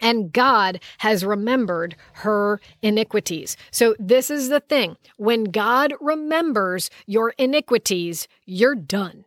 and 0.00 0.32
God 0.32 0.80
has 0.98 1.24
remembered 1.24 1.96
her 2.14 2.60
iniquities. 2.82 3.56
So, 3.70 3.94
this 3.98 4.30
is 4.30 4.48
the 4.48 4.60
thing 4.60 4.96
when 5.16 5.44
God 5.44 5.94
remembers 6.00 6.90
your 7.06 7.30
iniquities, 7.38 8.28
you're 8.44 8.74
done. 8.74 9.24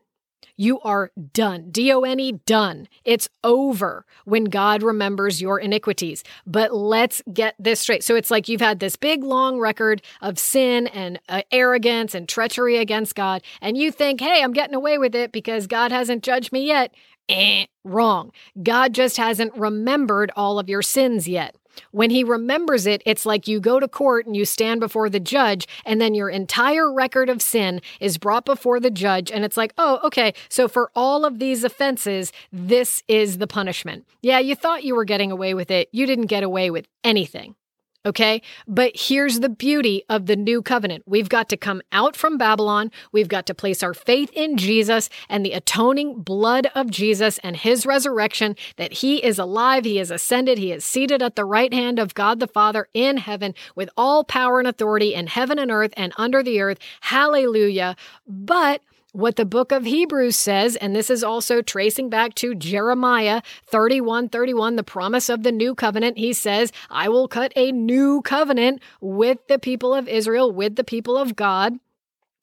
You 0.56 0.80
are 0.82 1.12
done. 1.34 1.72
D 1.72 1.92
O 1.92 2.02
N 2.02 2.20
E, 2.20 2.34
done. 2.46 2.88
It's 3.04 3.28
over 3.44 4.06
when 4.26 4.46
God 4.46 4.84
remembers 4.84 5.42
your 5.42 5.60
iniquities. 5.60 6.24
But 6.46 6.74
let's 6.74 7.24
get 7.34 7.56
this 7.58 7.80
straight. 7.80 8.04
So 8.04 8.16
it's 8.16 8.30
like 8.30 8.48
you've 8.48 8.62
had 8.62 8.80
this 8.80 8.96
big, 8.96 9.24
long 9.24 9.58
record 9.60 10.04
of 10.22 10.38
sin 10.38 10.86
and 10.88 11.20
uh, 11.28 11.42
arrogance 11.52 12.14
and 12.14 12.30
treachery 12.30 12.78
against 12.78 13.16
God, 13.16 13.42
and 13.62 13.78
you 13.78 13.92
think, 13.92 14.22
hey, 14.22 14.44
I'm 14.44 14.54
getting 14.54 14.76
away 14.76 14.98
with 15.00 15.16
it 15.16 15.32
because 15.32 15.66
God 15.66 15.92
hasn't 15.92 16.24
judged 16.24 16.52
me 16.52 16.68
yet. 16.68 16.94
Eh, 17.30 17.66
wrong. 17.84 18.32
God 18.62 18.94
just 18.94 19.18
hasn't 19.18 19.56
remembered 19.56 20.32
all 20.36 20.60
of 20.60 20.70
your 20.70 20.82
sins 20.82 21.28
yet. 21.28 21.56
When 21.92 22.10
he 22.10 22.24
remembers 22.24 22.86
it, 22.86 23.02
it's 23.06 23.26
like 23.26 23.48
you 23.48 23.60
go 23.60 23.80
to 23.80 23.88
court 23.88 24.26
and 24.26 24.36
you 24.36 24.46
stand 24.46 24.80
before 24.80 25.10
the 25.10 25.20
judge, 25.20 25.68
and 25.86 26.00
then 26.00 26.14
your 26.14 26.30
entire 26.30 26.92
record 26.92 27.30
of 27.30 27.42
sin 27.42 27.82
is 28.00 28.18
brought 28.18 28.46
before 28.46 28.80
the 28.80 28.92
judge. 28.92 29.32
And 29.32 29.44
it's 29.44 29.58
like, 29.58 29.74
oh, 29.78 30.00
okay, 30.04 30.34
so 30.50 30.68
for 30.68 30.92
all 30.96 31.26
of 31.26 31.40
these 31.40 31.64
offenses, 31.64 32.32
this 32.52 33.04
is 33.08 33.40
the 33.40 33.48
punishment. 33.48 34.06
Yeah, 34.22 34.40
you 34.40 34.56
thought 34.56 34.84
you 34.84 34.96
were 34.96 35.06
getting 35.06 35.32
away 35.32 35.54
with 35.54 35.72
it. 35.72 35.90
You 35.92 36.06
didn't 36.06 36.28
get 36.28 36.44
away 36.44 36.70
with 36.70 36.88
anything. 37.04 37.56
Okay. 38.06 38.42
But 38.68 38.92
here's 38.96 39.40
the 39.40 39.48
beauty 39.48 40.04
of 40.10 40.26
the 40.26 40.36
new 40.36 40.62
covenant. 40.62 41.04
We've 41.06 41.30
got 41.30 41.48
to 41.50 41.58
come 41.58 41.82
out 41.94 42.18
from 42.18 42.38
Babylon. 42.38 42.92
We've 43.14 43.30
got 43.30 43.46
to 43.46 43.54
place 43.54 43.82
our 43.82 43.94
faith 43.94 44.30
in 44.34 44.58
Jesus 44.58 45.10
and 45.30 45.46
the 45.46 45.54
atoning 45.54 46.22
blood 46.22 46.68
of 46.76 46.92
Jesus 46.92 47.38
and 47.40 47.56
his 47.56 47.86
resurrection, 47.86 48.58
that 48.76 48.94
he 48.94 49.24
is 49.24 49.40
alive. 49.40 49.86
He 49.86 50.00
is 50.00 50.12
ascended. 50.12 50.58
He 50.58 50.74
is 50.74 50.84
seated 50.84 51.24
at 51.24 51.38
the 51.38 51.46
right 51.46 51.74
hand 51.74 51.98
of 51.98 52.14
God 52.14 52.42
the 52.42 52.48
Father 52.48 52.90
in 52.94 53.18
heaven 53.18 53.56
with 53.74 53.90
all 53.96 54.26
power 54.26 54.60
and 54.60 54.68
authority 54.68 55.14
in 55.14 55.28
heaven 55.28 55.58
and 55.58 55.72
earth 55.72 55.94
and 55.96 56.12
under 56.18 56.44
the 56.44 56.60
earth. 56.60 56.80
Hallelujah. 57.02 57.96
But 58.28 58.82
what 59.14 59.36
the 59.36 59.46
book 59.46 59.72
of 59.72 59.86
Hebrews 59.86 60.36
says, 60.36 60.76
and 60.76 60.96
this 60.96 61.10
is 61.10 61.24
also 61.24 61.62
tracing 61.62 62.10
back 62.10 62.34
to 62.36 62.56
Jeremiah 62.56 63.42
31 63.68 64.30
31, 64.30 64.76
the 64.76 64.84
promise 64.84 65.30
of 65.30 65.44
the 65.44 65.52
new 65.52 65.76
covenant. 65.76 66.18
He 66.18 66.34
says, 66.34 66.72
I 66.90 67.08
will 67.10 67.28
cut 67.28 67.54
a 67.56 67.72
new 67.72 68.22
covenant 68.24 68.82
with 69.00 69.48
the 69.48 69.60
people 69.60 69.94
of 69.94 70.08
Israel, 70.08 70.52
with 70.52 70.76
the 70.76 70.84
people 70.84 71.16
of 71.16 71.36
God. 71.36 71.80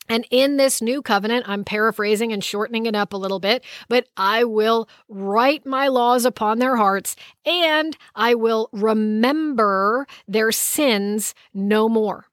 And 0.09 0.27
in 0.31 0.57
this 0.57 0.81
new 0.81 1.03
covenant, 1.03 1.49
I'm 1.49 1.65
paraphrasing 1.65 2.33
and 2.33 2.43
shortening 2.43 2.87
it 2.87 2.97
up 2.97 3.13
a 3.13 3.17
little 3.17 3.39
bit, 3.39 3.65
but 3.89 4.07
I 4.17 4.43
will 4.45 4.89
write 5.09 5.67
my 5.67 5.87
laws 5.89 6.25
upon 6.25 6.59
their 6.59 6.77
hearts 6.77 7.15
and 7.45 7.97
I 8.15 8.35
will 8.35 8.69
remember 8.73 10.09
their 10.27 10.51
sins 10.51 11.35
no 11.55 11.89
more. 11.89 12.30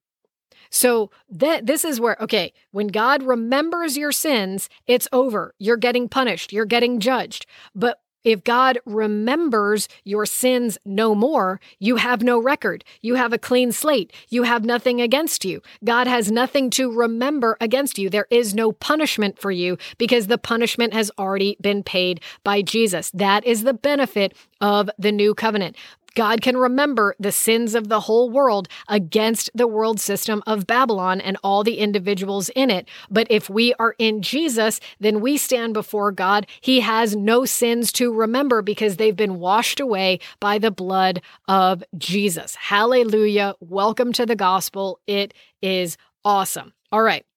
So 0.70 1.12
that 1.30 1.66
this 1.66 1.84
is 1.86 2.00
where 2.00 2.18
okay, 2.22 2.54
when 2.72 2.88
God 2.88 3.24
remembers 3.24 3.98
your 3.98 4.12
sins, 4.12 4.70
it's 4.86 5.08
over. 5.12 5.54
You're 5.60 5.78
getting 5.78 6.10
punished, 6.10 6.54
you're 6.54 6.66
getting 6.66 7.00
judged. 7.00 7.46
But 7.76 8.00
if 8.28 8.44
God 8.44 8.80
remembers 8.86 9.88
your 10.04 10.26
sins 10.26 10.78
no 10.86 11.16
more, 11.16 11.62
you 11.80 11.96
have 11.96 12.22
no 12.22 12.40
record. 12.40 12.84
You 13.02 13.16
have 13.16 13.32
a 13.32 13.38
clean 13.38 13.72
slate. 13.72 14.12
You 14.28 14.44
have 14.44 14.66
nothing 14.66 15.00
against 15.00 15.46
you. 15.46 15.62
God 15.86 16.08
has 16.08 16.30
nothing 16.30 16.70
to 16.72 16.92
remember 16.92 17.56
against 17.62 17.98
you. 17.98 18.10
There 18.10 18.28
is 18.30 18.54
no 18.54 18.74
punishment 18.74 19.40
for 19.40 19.50
you 19.50 19.78
because 19.98 20.28
the 20.28 20.38
punishment 20.38 20.94
has 20.94 21.10
already 21.18 21.56
been 21.62 21.84
paid 21.84 22.20
by 22.44 22.62
Jesus. 22.62 23.12
That 23.12 23.46
is 23.46 23.64
the 23.64 23.74
benefit 23.74 24.36
of 24.60 24.90
the 24.98 25.14
new 25.14 25.34
covenant. 25.34 25.78
God 26.18 26.42
can 26.42 26.58
remember 26.58 27.16
the 27.20 27.32
sins 27.32 27.76
of 27.76 27.90
the 27.90 28.00
whole 28.00 28.32
world 28.32 28.68
against 28.88 29.52
the 29.54 29.68
world 29.68 30.00
system 30.00 30.42
of 30.48 30.66
Babylon 30.66 31.22
and 31.22 31.38
all 31.44 31.64
the 31.64 31.78
individuals 31.78 32.50
in 32.56 32.72
it. 32.72 32.90
But 33.12 33.28
if 33.30 33.52
we 33.52 33.76
are 33.76 33.94
in 34.00 34.24
Jesus, 34.24 34.80
then 35.00 35.22
we 35.22 35.38
stand 35.38 35.76
before 35.76 36.12
God. 36.12 36.48
He 36.60 36.80
has 36.80 37.16
no 37.16 37.46
sins 37.46 37.92
to 37.92 38.12
remember 38.12 38.64
because 38.64 38.98
they've 38.98 39.16
been 39.16 39.38
washed 39.38 39.80
away 39.80 40.20
by 40.40 40.58
the 40.58 40.72
blood 40.72 41.22
of 41.48 41.84
Jesus. 42.00 42.56
Hallelujah. 42.56 43.54
Welcome 43.60 44.12
to 44.14 44.26
the 44.26 44.36
gospel. 44.36 45.00
It 45.06 45.36
is 45.62 45.98
awesome. 46.26 46.74
All 46.92 47.04
right. 47.04 47.28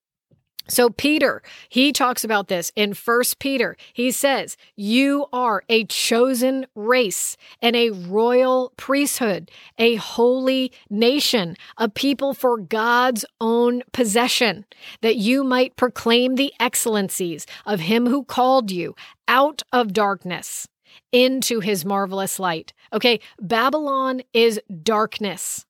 So 0.67 0.89
Peter, 0.89 1.41
he 1.69 1.91
talks 1.91 2.23
about 2.23 2.47
this 2.47 2.71
in 2.75 2.93
First 2.93 3.39
Peter. 3.39 3.75
He 3.93 4.11
says, 4.11 4.55
"You 4.75 5.25
are 5.33 5.63
a 5.67 5.85
chosen 5.85 6.65
race 6.75 7.35
and 7.61 7.75
a 7.75 7.89
royal 7.89 8.71
priesthood, 8.77 9.51
a 9.77 9.95
holy 9.95 10.71
nation, 10.89 11.57
a 11.77 11.89
people 11.89 12.33
for 12.33 12.57
God's 12.57 13.25
own 13.41 13.81
possession, 13.91 14.65
that 15.01 15.17
you 15.17 15.43
might 15.43 15.75
proclaim 15.75 16.35
the 16.35 16.53
excellencies 16.59 17.45
of 17.65 17.81
him 17.81 18.07
who 18.07 18.23
called 18.23 18.71
you 18.71 18.95
out 19.27 19.63
of 19.73 19.93
darkness 19.93 20.67
into 21.11 21.59
his 21.59 21.83
marvelous 21.83 22.39
light." 22.39 22.71
Okay, 22.93 23.19
Babylon 23.39 24.21
is 24.31 24.61
darkness. 24.83 25.65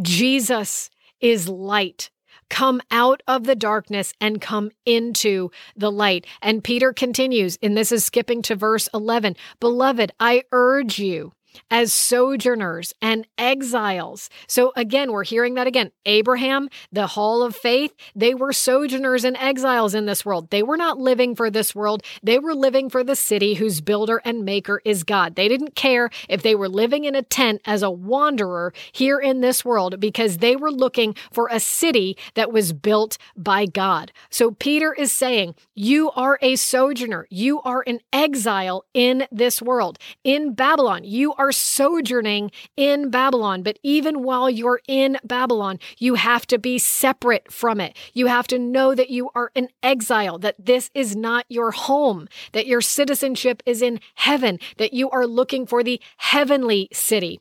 Jesus 0.00 0.90
is 1.20 1.48
light 1.48 2.10
come 2.50 2.80
out 2.90 3.22
of 3.26 3.44
the 3.44 3.56
darkness 3.56 4.12
and 4.20 4.40
come 4.40 4.70
into 4.84 5.50
the 5.76 5.92
light. 5.92 6.26
And 6.42 6.64
Peter 6.64 6.92
continues, 6.92 7.58
and 7.62 7.76
this 7.76 7.92
is 7.92 8.04
skipping 8.04 8.42
to 8.42 8.56
verse 8.56 8.88
11 8.94 9.36
Beloved, 9.60 10.12
I 10.20 10.44
urge 10.52 10.98
you 10.98 11.32
as 11.70 11.92
sojourners 11.92 12.94
and 13.00 13.26
exiles. 13.38 14.30
So 14.46 14.72
again, 14.76 15.12
we're 15.12 15.24
hearing 15.24 15.54
that 15.54 15.66
again. 15.66 15.90
Abraham, 16.04 16.68
the 16.92 17.08
hall 17.08 17.42
of 17.42 17.56
faith, 17.56 17.94
they 18.14 18.34
were 18.34 18.52
sojourners 18.52 19.24
and 19.24 19.36
exiles 19.36 19.94
in 19.94 20.06
this 20.06 20.24
world. 20.24 20.50
They 20.50 20.62
were 20.62 20.76
not 20.76 20.98
living 20.98 21.34
for 21.34 21.50
this 21.50 21.74
world. 21.74 22.02
They 22.22 22.38
were 22.38 22.54
living 22.54 22.90
for 22.90 23.02
the 23.02 23.16
city 23.16 23.54
whose 23.54 23.80
builder 23.80 24.20
and 24.24 24.44
maker 24.44 24.80
is 24.84 25.04
God. 25.04 25.34
They 25.34 25.48
didn't 25.48 25.74
care 25.74 26.10
if 26.28 26.42
they 26.42 26.54
were 26.54 26.68
living 26.68 27.04
in 27.04 27.14
a 27.14 27.22
tent 27.22 27.60
as 27.64 27.82
a 27.82 27.90
wanderer 27.90 28.72
here 28.92 29.18
in 29.18 29.40
this 29.40 29.64
world 29.64 30.00
because 30.00 30.38
they 30.38 30.56
were 30.56 30.70
looking 30.70 31.14
for 31.32 31.48
a 31.50 31.60
city 31.60 32.16
that 32.34 32.52
was 32.52 32.72
built 32.72 33.18
by 33.36 33.66
God. 33.66 34.12
So 34.30 34.50
Peter 34.50 34.92
is 34.92 35.12
saying, 35.12 35.54
you 35.74 36.10
are 36.12 36.38
a 36.42 36.56
sojourner. 36.56 37.26
You 37.30 37.60
are 37.62 37.84
an 37.86 38.00
exile 38.12 38.84
in 38.94 39.26
this 39.30 39.60
world. 39.60 39.98
In 40.24 40.54
Babylon, 40.54 41.04
you 41.04 41.34
are 41.34 41.45
are 41.46 41.52
sojourning 41.52 42.50
in 42.76 43.08
Babylon. 43.08 43.62
But 43.62 43.78
even 43.84 44.24
while 44.24 44.50
you're 44.50 44.80
in 44.88 45.16
Babylon, 45.22 45.78
you 45.96 46.14
have 46.14 46.44
to 46.48 46.58
be 46.58 46.76
separate 46.78 47.52
from 47.52 47.80
it. 47.80 47.96
You 48.12 48.26
have 48.26 48.48
to 48.48 48.58
know 48.58 48.96
that 48.96 49.10
you 49.10 49.30
are 49.36 49.52
an 49.54 49.68
exile, 49.80 50.38
that 50.38 50.56
this 50.58 50.90
is 50.92 51.14
not 51.14 51.46
your 51.48 51.70
home, 51.70 52.28
that 52.50 52.66
your 52.66 52.80
citizenship 52.80 53.62
is 53.64 53.80
in 53.80 54.00
heaven, 54.16 54.58
that 54.78 54.92
you 54.92 55.08
are 55.10 55.26
looking 55.26 55.66
for 55.66 55.84
the 55.84 56.00
heavenly 56.16 56.88
city. 56.92 57.40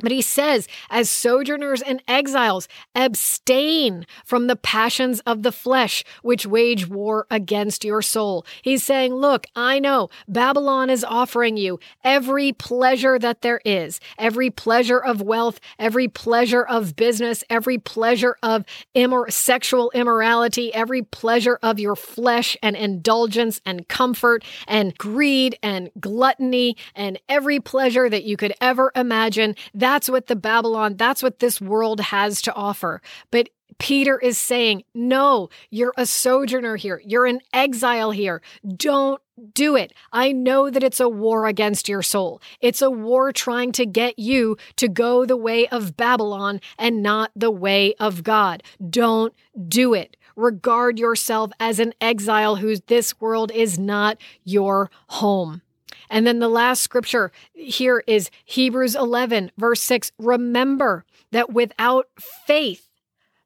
But 0.00 0.12
he 0.12 0.22
says, 0.22 0.68
as 0.90 1.10
sojourners 1.10 1.82
and 1.82 2.02
exiles, 2.08 2.68
abstain 2.94 4.06
from 4.24 4.46
the 4.46 4.56
passions 4.56 5.20
of 5.20 5.42
the 5.42 5.52
flesh, 5.52 6.04
which 6.22 6.46
wage 6.46 6.88
war 6.88 7.26
against 7.30 7.84
your 7.84 8.02
soul. 8.02 8.46
He's 8.62 8.82
saying, 8.82 9.14
Look, 9.14 9.46
I 9.54 9.78
know 9.78 10.08
Babylon 10.28 10.90
is 10.90 11.04
offering 11.04 11.56
you 11.56 11.78
every 12.04 12.52
pleasure 12.52 13.18
that 13.18 13.42
there 13.42 13.60
is, 13.64 14.00
every 14.18 14.50
pleasure 14.50 14.98
of 14.98 15.20
wealth, 15.20 15.60
every 15.78 16.08
pleasure 16.08 16.62
of 16.62 16.96
business, 16.96 17.44
every 17.50 17.78
pleasure 17.78 18.36
of 18.42 18.64
immor- 18.94 19.30
sexual 19.30 19.90
immorality, 19.92 20.72
every 20.72 21.02
pleasure 21.02 21.58
of 21.62 21.78
your 21.78 21.96
flesh 21.96 22.56
and 22.62 22.76
indulgence 22.76 23.60
and 23.66 23.88
comfort 23.88 24.44
and 24.66 24.96
greed 24.98 25.58
and 25.62 25.90
gluttony 26.00 26.76
and 26.94 27.18
every 27.28 27.60
pleasure 27.60 28.08
that 28.08 28.24
you 28.24 28.36
could 28.36 28.54
ever 28.60 28.92
imagine. 28.94 29.56
That 29.74 29.89
that's 29.90 30.08
what 30.08 30.28
the 30.28 30.36
Babylon, 30.36 30.94
that's 30.96 31.20
what 31.20 31.40
this 31.40 31.60
world 31.60 31.98
has 31.98 32.40
to 32.42 32.54
offer. 32.54 33.02
But 33.32 33.48
Peter 33.78 34.20
is 34.20 34.38
saying, 34.38 34.84
no, 34.94 35.48
you're 35.68 35.92
a 35.96 36.06
sojourner 36.06 36.76
here. 36.76 37.02
You're 37.04 37.26
an 37.26 37.40
exile 37.52 38.12
here. 38.12 38.40
Don't 38.76 39.20
do 39.52 39.74
it. 39.74 39.92
I 40.12 40.30
know 40.30 40.70
that 40.70 40.84
it's 40.84 41.00
a 41.00 41.08
war 41.08 41.46
against 41.46 41.88
your 41.88 42.02
soul. 42.02 42.40
It's 42.60 42.82
a 42.82 42.90
war 42.90 43.32
trying 43.32 43.72
to 43.72 43.84
get 43.84 44.16
you 44.16 44.56
to 44.76 44.86
go 44.86 45.26
the 45.26 45.36
way 45.36 45.66
of 45.66 45.96
Babylon 45.96 46.60
and 46.78 47.02
not 47.02 47.32
the 47.34 47.50
way 47.50 47.94
of 47.94 48.22
God. 48.22 48.62
Don't 48.90 49.34
do 49.68 49.92
it. 49.92 50.16
Regard 50.36 51.00
yourself 51.00 51.50
as 51.58 51.80
an 51.80 51.94
exile 52.00 52.56
whose 52.56 52.82
this 52.82 53.20
world 53.20 53.50
is 53.50 53.76
not 53.76 54.18
your 54.44 54.88
home. 55.08 55.62
And 56.10 56.26
then 56.26 56.40
the 56.40 56.48
last 56.48 56.82
scripture 56.82 57.30
here 57.54 58.02
is 58.06 58.30
Hebrews 58.44 58.96
11, 58.96 59.52
verse 59.56 59.80
6. 59.82 60.10
Remember 60.18 61.04
that 61.30 61.52
without 61.52 62.08
faith, 62.18 62.88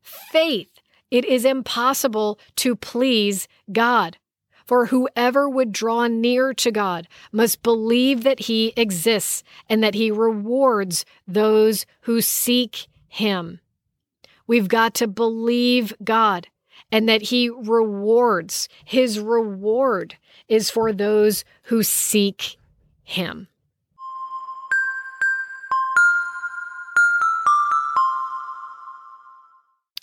faith, 0.00 0.70
it 1.10 1.26
is 1.26 1.44
impossible 1.44 2.40
to 2.56 2.74
please 2.74 3.46
God. 3.70 4.16
For 4.66 4.86
whoever 4.86 5.46
would 5.46 5.72
draw 5.72 6.06
near 6.06 6.54
to 6.54 6.72
God 6.72 7.06
must 7.30 7.62
believe 7.62 8.22
that 8.22 8.40
he 8.40 8.72
exists 8.78 9.44
and 9.68 9.84
that 9.84 9.94
he 9.94 10.10
rewards 10.10 11.04
those 11.28 11.84
who 12.02 12.22
seek 12.22 12.86
him. 13.06 13.60
We've 14.46 14.68
got 14.68 14.94
to 14.94 15.06
believe 15.06 15.92
God 16.02 16.48
and 16.92 17.08
that 17.08 17.22
he 17.22 17.48
rewards. 17.48 18.68
His 18.84 19.18
reward 19.18 20.16
is 20.48 20.70
for 20.70 20.92
those 20.92 21.44
who 21.64 21.82
seek 21.82 22.56
him. 23.02 23.48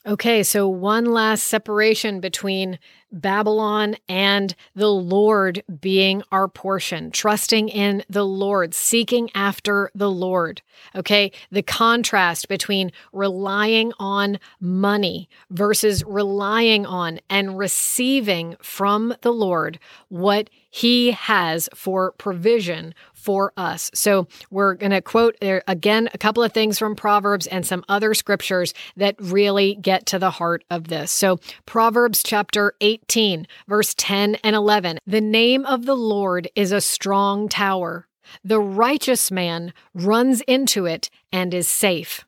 Okay, 0.04 0.42
so 0.42 0.68
one 0.68 1.06
last 1.06 1.44
separation 1.44 2.22
between 2.22 2.80
Babylon 3.12 3.98
and 4.10 4.56
the 4.74 4.90
Lord 4.90 5.64
being 5.80 6.24
our 6.32 6.48
portion, 6.48 7.12
trusting 7.12 7.70
in 7.70 8.04
the 8.10 8.26
Lord, 8.26 8.74
seeking 8.74 9.30
after 9.36 9.92
the 9.94 10.10
Lord. 10.10 10.64
Okay, 10.96 11.32
the 11.52 11.62
contrast 11.62 12.48
between 12.48 12.92
relying 13.14 13.94
on 14.00 14.40
money 14.60 15.30
versus 15.52 16.04
relying 16.04 16.84
on 16.88 17.20
and 17.30 17.60
receiving 17.60 18.56
from 18.60 19.14
the 19.22 19.34
Lord 19.34 19.78
what 20.08 20.50
he 20.72 21.12
has 21.12 21.70
for 21.76 22.14
provision 22.14 22.96
for 23.22 23.54
us. 23.56 23.92
So 23.94 24.28
we're 24.50 24.74
going 24.74 24.92
to 24.92 25.02
quote 25.02 25.38
there 25.40 25.64
again 25.68 26.10
a 26.14 26.18
couple 26.18 26.44
of 26.44 26.52
things 26.52 26.80
from 26.80 26.96
Proverbs 26.96 27.48
and 27.48 27.66
some 27.66 27.86
other 27.88 28.14
scriptures 28.14 28.74
that 28.98 29.16
really 29.20 29.76
get 29.76 30.06
to 30.08 30.20
the 30.20 30.32
heart 30.32 30.64
of 30.70 30.88
this. 30.88 31.12
So 31.12 31.40
Proverbs 31.66 32.24
chapter 32.24 32.74
18, 32.82 33.48
verse 33.68 33.94
10 33.98 34.36
and 34.44 34.56
11. 34.56 35.00
The 35.06 35.22
name 35.22 35.66
of 35.66 35.86
the 35.86 35.96
Lord 35.96 36.50
is 36.56 36.72
a 36.72 36.82
strong 36.82 37.48
tower. 37.48 38.08
The 38.44 38.60
righteous 38.60 39.30
man 39.30 39.74
runs 39.94 40.42
into 40.42 40.86
it 40.86 41.10
and 41.32 41.54
is 41.54 41.68
safe. 41.68 42.26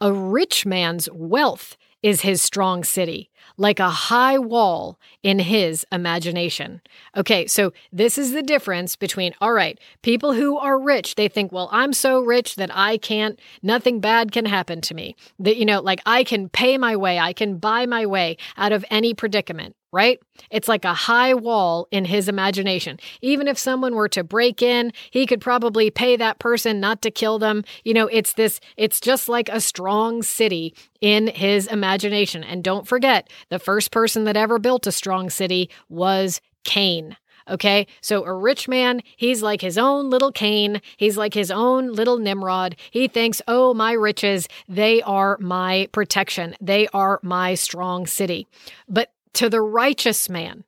A 0.00 0.12
rich 0.12 0.66
man's 0.66 1.08
wealth 1.12 1.76
is 2.06 2.20
his 2.20 2.40
strong 2.40 2.84
city, 2.84 3.28
like 3.56 3.80
a 3.80 3.90
high 3.90 4.38
wall 4.38 4.96
in 5.24 5.40
his 5.40 5.84
imagination. 5.90 6.80
Okay, 7.16 7.48
so 7.48 7.72
this 7.92 8.16
is 8.16 8.30
the 8.30 8.44
difference 8.44 8.94
between, 8.94 9.34
all 9.40 9.52
right, 9.52 9.76
people 10.02 10.32
who 10.32 10.56
are 10.56 10.78
rich, 10.78 11.16
they 11.16 11.26
think, 11.26 11.50
well, 11.50 11.68
I'm 11.72 11.92
so 11.92 12.20
rich 12.20 12.54
that 12.54 12.70
I 12.72 12.96
can't, 12.96 13.40
nothing 13.60 13.98
bad 13.98 14.30
can 14.30 14.44
happen 14.44 14.80
to 14.82 14.94
me. 14.94 15.16
That, 15.40 15.56
you 15.56 15.64
know, 15.64 15.80
like 15.80 16.00
I 16.06 16.22
can 16.22 16.48
pay 16.48 16.78
my 16.78 16.94
way, 16.94 17.18
I 17.18 17.32
can 17.32 17.58
buy 17.58 17.86
my 17.86 18.06
way 18.06 18.36
out 18.56 18.70
of 18.70 18.84
any 18.88 19.12
predicament 19.12 19.74
right? 19.96 20.20
It's 20.50 20.68
like 20.68 20.84
a 20.84 20.92
high 20.92 21.32
wall 21.32 21.88
in 21.90 22.04
his 22.04 22.28
imagination. 22.28 23.00
Even 23.22 23.48
if 23.48 23.56
someone 23.56 23.94
were 23.94 24.10
to 24.10 24.22
break 24.22 24.60
in, 24.60 24.92
he 25.10 25.24
could 25.24 25.40
probably 25.40 25.90
pay 25.90 26.16
that 26.16 26.38
person 26.38 26.80
not 26.80 27.00
to 27.00 27.10
kill 27.10 27.38
them. 27.38 27.64
You 27.82 27.94
know, 27.94 28.06
it's 28.08 28.34
this, 28.34 28.60
it's 28.76 29.00
just 29.00 29.26
like 29.26 29.48
a 29.48 29.58
strong 29.58 30.22
city 30.22 30.74
in 31.00 31.28
his 31.28 31.66
imagination. 31.66 32.44
And 32.44 32.62
don't 32.62 32.86
forget, 32.86 33.30
the 33.48 33.58
first 33.58 33.90
person 33.90 34.24
that 34.24 34.36
ever 34.36 34.58
built 34.58 34.86
a 34.86 34.92
strong 34.92 35.30
city 35.30 35.70
was 35.88 36.42
Cain. 36.64 37.16
Okay. 37.48 37.86
So 38.00 38.24
a 38.24 38.34
rich 38.34 38.66
man, 38.68 39.02
he's 39.16 39.40
like 39.40 39.60
his 39.60 39.78
own 39.78 40.10
little 40.10 40.32
Cain. 40.32 40.82
He's 40.96 41.16
like 41.16 41.32
his 41.32 41.50
own 41.50 41.92
little 41.92 42.18
Nimrod. 42.18 42.74
He 42.90 43.06
thinks, 43.06 43.40
oh, 43.46 43.72
my 43.72 43.92
riches, 43.92 44.48
they 44.68 45.00
are 45.02 45.38
my 45.38 45.88
protection. 45.92 46.56
They 46.60 46.88
are 46.88 47.20
my 47.22 47.54
strong 47.54 48.06
city. 48.06 48.48
But 48.88 49.12
to 49.36 49.50
the 49.50 49.60
righteous 49.60 50.28
man, 50.28 50.64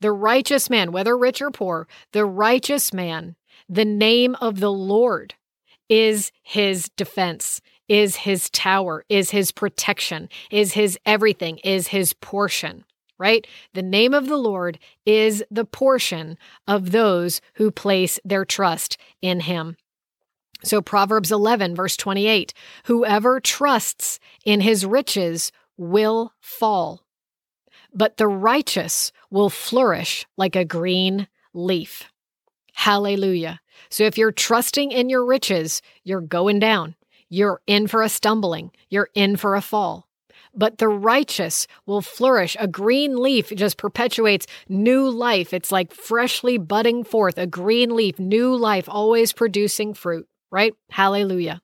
the 0.00 0.12
righteous 0.12 0.68
man, 0.70 0.92
whether 0.92 1.16
rich 1.16 1.40
or 1.40 1.50
poor, 1.50 1.86
the 2.12 2.24
righteous 2.24 2.92
man, 2.92 3.36
the 3.68 3.84
name 3.84 4.34
of 4.40 4.60
the 4.60 4.72
Lord 4.72 5.34
is 5.88 6.32
his 6.42 6.90
defense, 6.96 7.60
is 7.88 8.16
his 8.16 8.50
tower, 8.50 9.04
is 9.08 9.30
his 9.30 9.52
protection, 9.52 10.28
is 10.50 10.72
his 10.72 10.98
everything, 11.06 11.58
is 11.58 11.88
his 11.88 12.12
portion, 12.14 12.84
right? 13.18 13.46
The 13.74 13.82
name 13.82 14.14
of 14.14 14.28
the 14.28 14.38
Lord 14.38 14.78
is 15.04 15.44
the 15.50 15.64
portion 15.64 16.36
of 16.66 16.92
those 16.92 17.40
who 17.54 17.70
place 17.70 18.18
their 18.24 18.44
trust 18.44 18.96
in 19.22 19.40
him. 19.40 19.76
So, 20.64 20.80
Proverbs 20.80 21.30
11, 21.30 21.76
verse 21.76 21.96
28 21.96 22.54
Whoever 22.86 23.40
trusts 23.40 24.18
in 24.44 24.62
his 24.62 24.86
riches 24.86 25.52
will 25.76 26.32
fall, 26.40 27.05
but 27.92 28.16
the 28.16 28.28
righteous 28.28 29.12
will 29.30 29.50
flourish 29.50 30.26
like 30.36 30.56
a 30.56 30.64
green 30.64 31.28
leaf. 31.54 32.10
Hallelujah. 32.74 33.60
So 33.88 34.04
if 34.04 34.18
you're 34.18 34.32
trusting 34.32 34.92
in 34.92 35.08
your 35.08 35.24
riches, 35.24 35.82
you're 36.04 36.20
going 36.20 36.58
down. 36.58 36.94
You're 37.28 37.60
in 37.66 37.88
for 37.88 38.02
a 38.02 38.08
stumbling. 38.08 38.70
You're 38.90 39.08
in 39.14 39.36
for 39.36 39.54
a 39.54 39.60
fall. 39.60 40.06
But 40.54 40.78
the 40.78 40.88
righteous 40.88 41.66
will 41.84 42.00
flourish. 42.00 42.56
A 42.58 42.68
green 42.68 43.16
leaf 43.16 43.50
just 43.54 43.76
perpetuates 43.76 44.46
new 44.68 45.08
life. 45.10 45.52
It's 45.52 45.72
like 45.72 45.92
freshly 45.92 46.56
budding 46.56 47.04
forth, 47.04 47.36
a 47.36 47.46
green 47.46 47.94
leaf, 47.94 48.18
new 48.18 48.54
life, 48.56 48.88
always 48.88 49.32
producing 49.32 49.92
fruit, 49.92 50.26
right? 50.50 50.74
Hallelujah. 50.90 51.60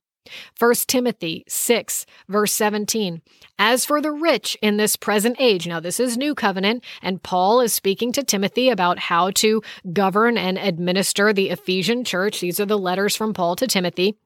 1 0.59 0.75
Timothy 0.87 1.45
6, 1.49 2.07
verse 2.29 2.53
17. 2.53 3.23
As 3.59 3.85
for 3.85 4.01
the 4.01 4.13
rich 4.13 4.57
in 4.63 4.77
this 4.77 4.97
present 4.97 5.37
age, 5.39 5.67
now 5.67 5.81
this 5.81 6.01
is 6.01 6.17
New 6.17 6.35
Covenant, 6.35 6.85
and 7.03 7.23
Paul 7.23 7.61
is 7.61 7.73
speaking 7.73 8.13
to 8.13 8.23
Timothy 8.23 8.69
about 8.69 8.99
how 8.99 9.31
to 9.33 9.63
govern 9.93 10.39
and 10.39 10.59
administer 10.59 11.33
the 11.33 11.51
Ephesian 11.51 12.05
church. 12.05 12.41
These 12.41 12.61
are 12.61 12.67
the 12.67 12.79
letters 12.79 13.17
from 13.17 13.35
Paul 13.35 13.57
to 13.57 13.67
Timothy. 13.67 14.17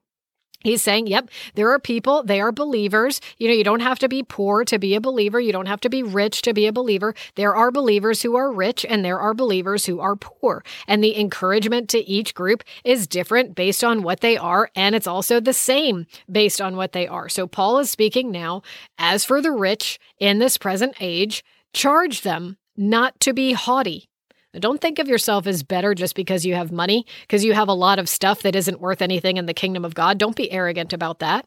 He's 0.61 0.81
saying, 0.81 1.05
yep, 1.05 1.29
there 1.53 1.69
are 1.71 1.79
people, 1.79 2.23
they 2.23 2.41
are 2.41 2.51
believers. 2.51 3.21
You 3.37 3.47
know, 3.47 3.53
you 3.53 3.63
don't 3.63 3.81
have 3.81 3.99
to 3.99 4.09
be 4.09 4.23
poor 4.23 4.65
to 4.65 4.79
be 4.79 4.95
a 4.95 5.01
believer. 5.01 5.39
You 5.39 5.51
don't 5.51 5.67
have 5.67 5.81
to 5.81 5.89
be 5.89 6.01
rich 6.01 6.41
to 6.41 6.53
be 6.53 6.65
a 6.65 6.73
believer. 6.73 7.13
There 7.35 7.55
are 7.55 7.71
believers 7.71 8.23
who 8.23 8.35
are 8.35 8.51
rich 8.51 8.83
and 8.83 9.05
there 9.05 9.19
are 9.19 9.35
believers 9.35 9.85
who 9.85 9.99
are 9.99 10.15
poor. 10.15 10.63
And 10.87 11.03
the 11.03 11.17
encouragement 11.19 11.89
to 11.89 11.99
each 11.99 12.33
group 12.33 12.63
is 12.83 13.05
different 13.05 13.53
based 13.53 13.83
on 13.83 14.01
what 14.01 14.21
they 14.21 14.35
are. 14.35 14.71
And 14.75 14.95
it's 14.95 15.07
also 15.07 15.39
the 15.39 15.53
same 15.53 16.07
based 16.29 16.59
on 16.59 16.75
what 16.75 16.91
they 16.91 17.07
are. 17.07 17.29
So 17.29 17.45
Paul 17.45 17.77
is 17.77 17.91
speaking 17.91 18.31
now, 18.31 18.63
as 18.97 19.23
for 19.23 19.41
the 19.41 19.51
rich 19.51 19.99
in 20.19 20.39
this 20.39 20.57
present 20.57 20.95
age, 20.99 21.43
charge 21.71 22.21
them 22.21 22.57
not 22.75 23.19
to 23.19 23.31
be 23.31 23.53
haughty 23.53 24.09
don't 24.53 24.81
think 24.81 24.99
of 24.99 25.07
yourself 25.07 25.47
as 25.47 25.63
better 25.63 25.93
just 25.93 26.15
because 26.15 26.45
you 26.45 26.55
have 26.55 26.71
money, 26.71 27.05
because 27.21 27.43
you 27.43 27.53
have 27.53 27.67
a 27.67 27.73
lot 27.73 27.99
of 27.99 28.09
stuff 28.09 28.41
that 28.41 28.55
isn't 28.55 28.81
worth 28.81 29.01
anything 29.01 29.37
in 29.37 29.45
the 29.45 29.53
kingdom 29.53 29.85
of 29.85 29.95
God. 29.95 30.17
Don't 30.17 30.35
be 30.35 30.51
arrogant 30.51 30.93
about 30.93 31.19
that. 31.19 31.45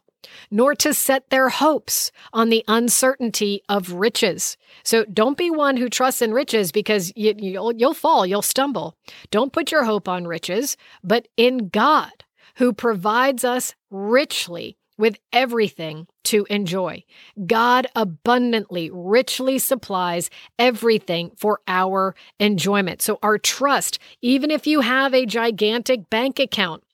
Nor 0.50 0.74
to 0.76 0.92
set 0.92 1.30
their 1.30 1.48
hopes 1.48 2.12
on 2.34 2.50
the 2.50 2.62
uncertainty 2.68 3.62
of 3.70 3.92
riches. 3.92 4.58
So 4.84 5.06
don't 5.06 5.38
be 5.38 5.50
one 5.50 5.78
who 5.78 5.88
trusts 5.88 6.20
in 6.20 6.34
riches 6.34 6.72
because 6.72 7.10
you, 7.16 7.34
you'll, 7.38 7.72
you'll 7.72 7.94
fall, 7.94 8.26
you'll 8.26 8.42
stumble. 8.42 8.96
Don't 9.30 9.52
put 9.52 9.72
your 9.72 9.84
hope 9.84 10.08
on 10.08 10.26
riches, 10.26 10.76
but 11.02 11.26
in 11.38 11.68
God, 11.68 12.12
who 12.56 12.74
provides 12.74 13.44
us 13.44 13.74
richly 13.90 14.76
with 15.00 15.18
everything 15.32 16.06
to 16.24 16.46
enjoy. 16.50 17.02
God 17.46 17.88
abundantly, 17.96 18.90
richly 18.92 19.58
supplies 19.58 20.30
everything 20.58 21.32
for 21.36 21.60
our 21.66 22.14
enjoyment. 22.38 23.02
So, 23.02 23.18
our 23.22 23.38
trust, 23.38 23.98
even 24.20 24.50
if 24.50 24.66
you 24.66 24.80
have 24.82 25.14
a 25.14 25.26
gigantic 25.26 26.10
bank 26.10 26.38
account, 26.38 26.84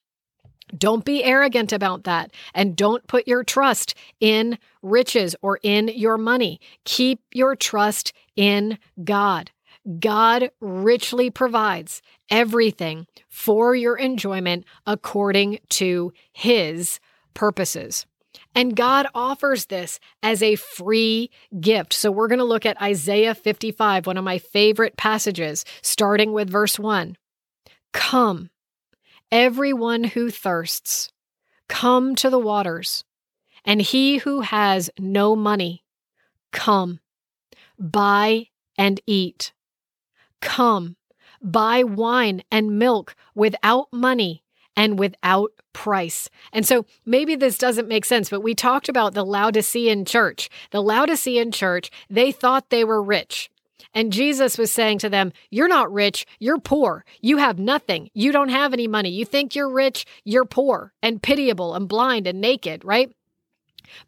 don't 0.76 1.04
be 1.04 1.22
arrogant 1.22 1.72
about 1.72 2.04
that 2.04 2.30
and 2.54 2.76
don't 2.76 3.06
put 3.06 3.28
your 3.28 3.44
trust 3.44 3.94
in 4.20 4.58
riches 4.82 5.36
or 5.42 5.58
in 5.62 5.88
your 5.88 6.16
money. 6.16 6.60
Keep 6.84 7.20
your 7.32 7.54
trust 7.54 8.12
in 8.36 8.78
God. 9.04 9.50
God 10.00 10.50
richly 10.60 11.30
provides 11.30 12.02
everything 12.30 13.06
for 13.28 13.74
your 13.76 13.96
enjoyment 13.96 14.64
according 14.86 15.60
to 15.70 16.12
his 16.32 16.98
purposes. 17.36 18.04
And 18.54 18.74
God 18.74 19.06
offers 19.14 19.66
this 19.66 20.00
as 20.22 20.42
a 20.42 20.56
free 20.56 21.30
gift. 21.60 21.92
So 21.92 22.10
we're 22.10 22.28
going 22.28 22.38
to 22.40 22.44
look 22.44 22.66
at 22.66 22.80
Isaiah 22.80 23.34
55, 23.34 24.06
one 24.06 24.16
of 24.16 24.24
my 24.24 24.38
favorite 24.38 24.96
passages, 24.96 25.64
starting 25.82 26.32
with 26.32 26.50
verse 26.50 26.78
1. 26.78 27.16
Come, 27.92 28.50
everyone 29.30 30.04
who 30.04 30.30
thirsts, 30.30 31.10
come 31.68 32.14
to 32.16 32.30
the 32.30 32.38
waters, 32.38 33.04
and 33.64 33.80
he 33.80 34.18
who 34.18 34.40
has 34.40 34.90
no 34.98 35.36
money, 35.36 35.84
come, 36.52 37.00
buy 37.78 38.48
and 38.78 39.00
eat. 39.06 39.52
Come, 40.40 40.96
buy 41.42 41.82
wine 41.82 42.42
and 42.50 42.78
milk 42.78 43.14
without 43.34 43.88
money 43.92 44.42
and 44.76 44.98
without 44.98 45.52
price. 45.72 46.30
And 46.52 46.66
so 46.66 46.86
maybe 47.04 47.36
this 47.36 47.58
doesn't 47.58 47.88
make 47.88 48.04
sense, 48.04 48.30
but 48.30 48.42
we 48.42 48.54
talked 48.54 48.88
about 48.88 49.14
the 49.14 49.24
Laodicean 49.24 50.04
church. 50.04 50.48
The 50.70 50.82
Laodicean 50.82 51.52
church, 51.52 51.90
they 52.08 52.32
thought 52.32 52.70
they 52.70 52.84
were 52.84 53.02
rich. 53.02 53.50
And 53.94 54.12
Jesus 54.12 54.58
was 54.58 54.70
saying 54.70 54.98
to 54.98 55.08
them, 55.08 55.32
You're 55.50 55.68
not 55.68 55.92
rich, 55.92 56.26
you're 56.38 56.58
poor. 56.58 57.04
You 57.20 57.38
have 57.38 57.58
nothing. 57.58 58.10
You 58.12 58.30
don't 58.30 58.50
have 58.50 58.72
any 58.72 58.86
money. 58.86 59.10
You 59.10 59.24
think 59.24 59.54
you're 59.54 59.72
rich, 59.72 60.04
you're 60.24 60.44
poor 60.44 60.92
and 61.02 61.22
pitiable 61.22 61.74
and 61.74 61.88
blind 61.88 62.26
and 62.26 62.40
naked, 62.40 62.84
right? 62.84 63.10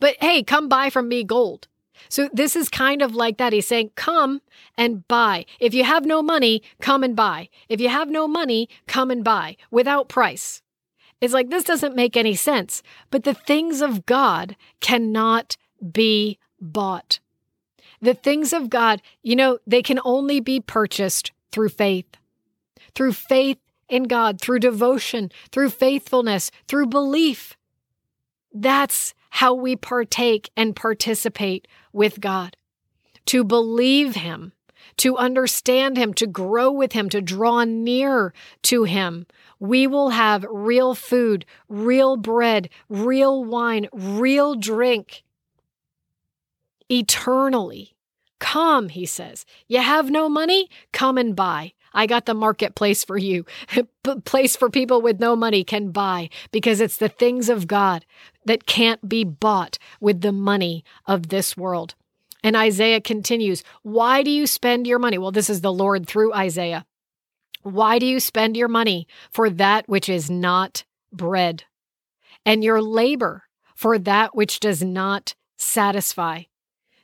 But 0.01 0.17
hey, 0.21 0.43
come 0.43 0.69
buy 0.69 0.91
from 0.91 1.09
me 1.09 1.25
gold. 1.25 1.69
So 2.09 2.29
this 2.33 2.57
is 2.57 2.69
kind 2.69 3.03
of 3.03 3.15
like 3.15 3.39
that. 3.39 3.53
He's 3.53 3.67
saying, 3.67 3.91
Come 3.95 4.41
and 4.77 5.07
buy. 5.09 5.47
If 5.61 5.75
you 5.75 5.85
have 5.85 6.05
no 6.05 6.23
money, 6.23 6.63
come 6.81 7.03
and 7.03 7.17
buy. 7.17 7.49
If 7.69 7.81
you 7.81 7.89
have 7.89 8.11
no 8.11 8.29
money, 8.29 8.69
come 8.87 9.11
and 9.11 9.25
buy 9.25 9.57
without 9.71 10.09
price. 10.09 10.63
It's 11.21 11.35
like 11.35 11.51
this 11.51 11.65
doesn't 11.65 11.97
make 11.97 12.17
any 12.17 12.35
sense. 12.35 12.83
But 13.11 13.25
the 13.25 13.35
things 13.35 13.81
of 13.81 14.07
God 14.07 14.57
cannot 14.81 15.57
be 15.93 16.39
bought. 16.61 17.21
The 18.01 18.15
things 18.15 18.53
of 18.53 18.71
God, 18.71 19.03
you 19.23 19.35
know, 19.35 19.59
they 19.67 19.83
can 19.83 19.99
only 20.05 20.41
be 20.41 20.61
purchased 20.61 21.33
through 21.51 21.71
faith. 21.71 22.07
Through 22.95 23.13
faith 23.13 23.59
in 23.89 24.05
God, 24.05 24.41
through 24.41 24.61
devotion, 24.61 25.31
through 25.51 25.71
faithfulness, 25.71 26.51
through 26.69 26.87
belief. 26.87 27.57
That's 28.53 29.15
how 29.31 29.55
we 29.55 29.77
partake 29.77 30.51
and 30.57 30.77
participate 30.77 31.69
with 31.93 32.21
God. 32.21 32.57
To 33.27 33.45
believe 33.45 34.15
Him, 34.15 34.53
to 34.99 35.17
understand 35.17 35.97
Him, 35.97 36.15
to 36.15 36.27
grow 36.27 36.71
with 36.71 36.93
Him, 36.93 37.09
to 37.11 37.21
draw 37.21 37.65
near 37.65 38.33
to 38.63 38.85
Him, 38.85 39.27
we 39.59 39.87
will 39.87 40.11
have 40.11 40.47
real 40.51 40.95
food, 40.95 41.45
real 41.69 42.17
bread, 42.17 42.69
real 42.89 43.45
wine, 43.45 43.89
real 43.93 44.55
drink 44.55 45.25
eternally. 46.89 47.95
Come, 48.39 48.89
he 48.91 49.05
says. 49.05 49.45
You 49.67 49.81
have 49.81 50.11
no 50.11 50.29
money? 50.29 50.69
Come 50.93 51.19
and 51.19 51.35
buy. 51.35 51.73
I 51.93 52.07
got 52.07 52.27
the 52.27 52.35
marketplace 52.35 53.03
for 53.03 53.19
you. 53.19 53.45
place 54.25 54.55
for 54.55 54.71
people 54.71 55.03
with 55.03 55.19
no 55.19 55.35
money 55.35 55.65
can 55.65 55.91
buy 55.91 56.29
because 56.53 56.81
it's 56.81 56.99
the 56.99 57.09
things 57.09 57.49
of 57.49 57.67
God 57.67 58.05
that 58.49 58.67
can't 58.67 59.09
be 59.09 59.25
bought 59.25 59.79
with 60.01 60.21
the 60.21 60.33
money 60.33 60.85
of 61.07 61.29
this 61.29 61.57
world. 61.57 61.95
And 62.43 62.57
Isaiah 62.57 63.01
continues, 63.01 63.63
Why 63.83 64.23
do 64.23 64.31
you 64.31 64.47
spend 64.47 64.87
your 64.87 64.99
money? 64.99 65.19
Well, 65.19 65.33
this 65.33 65.51
is 65.51 65.61
the 65.61 65.73
Lord 65.73 66.07
through 66.07 66.35
Isaiah. 66.35 66.87
Why 67.63 67.99
do 67.99 68.07
you 68.07 68.21
spend 68.21 68.57
your 68.57 68.69
money 68.69 69.07
for 69.31 69.51
that 69.51 69.89
which 69.89 70.09
is 70.09 70.31
not 70.31 70.85
bread, 71.13 71.65
and 72.45 72.63
your 72.63 72.81
labor 72.81 73.45
for 73.75 73.99
that 73.99 74.35
which 74.35 74.61
does 74.61 74.83
not 74.83 75.35
satisfy? 75.57 76.43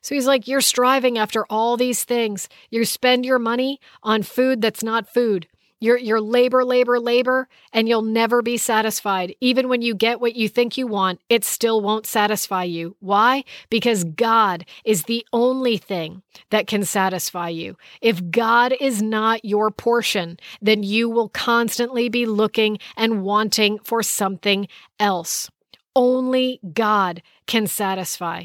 So 0.00 0.14
he's 0.14 0.26
like, 0.26 0.46
You're 0.46 0.60
striving 0.60 1.18
after 1.18 1.44
all 1.50 1.76
these 1.76 2.04
things. 2.04 2.48
You 2.70 2.84
spend 2.84 3.24
your 3.24 3.38
money 3.38 3.80
on 4.02 4.22
food 4.22 4.60
that's 4.60 4.82
not 4.82 5.12
food. 5.12 5.48
You're, 5.80 5.98
you're 5.98 6.20
labor, 6.20 6.64
labor, 6.64 6.98
labor, 6.98 7.48
and 7.72 7.88
you'll 7.88 8.02
never 8.02 8.42
be 8.42 8.56
satisfied. 8.56 9.34
Even 9.40 9.68
when 9.68 9.82
you 9.82 9.94
get 9.94 10.20
what 10.20 10.34
you 10.34 10.48
think 10.48 10.78
you 10.78 10.86
want, 10.86 11.20
it 11.28 11.44
still 11.44 11.80
won't 11.80 12.06
satisfy 12.06 12.64
you. 12.64 12.96
Why? 13.00 13.44
Because 13.70 14.04
God 14.04 14.64
is 14.84 15.04
the 15.04 15.26
only 15.32 15.76
thing 15.76 16.22
that 16.50 16.66
can 16.66 16.84
satisfy 16.84 17.48
you. 17.50 17.76
If 18.00 18.30
God 18.30 18.74
is 18.80 19.02
not 19.02 19.44
your 19.44 19.70
portion, 19.70 20.38
then 20.62 20.82
you 20.82 21.10
will 21.10 21.28
constantly 21.28 22.08
be 22.08 22.24
looking 22.24 22.78
and 22.96 23.22
wanting 23.22 23.78
for 23.80 24.02
something 24.02 24.68
else. 24.98 25.50
Only 25.94 26.60
God 26.72 27.22
can 27.46 27.66
satisfy. 27.66 28.44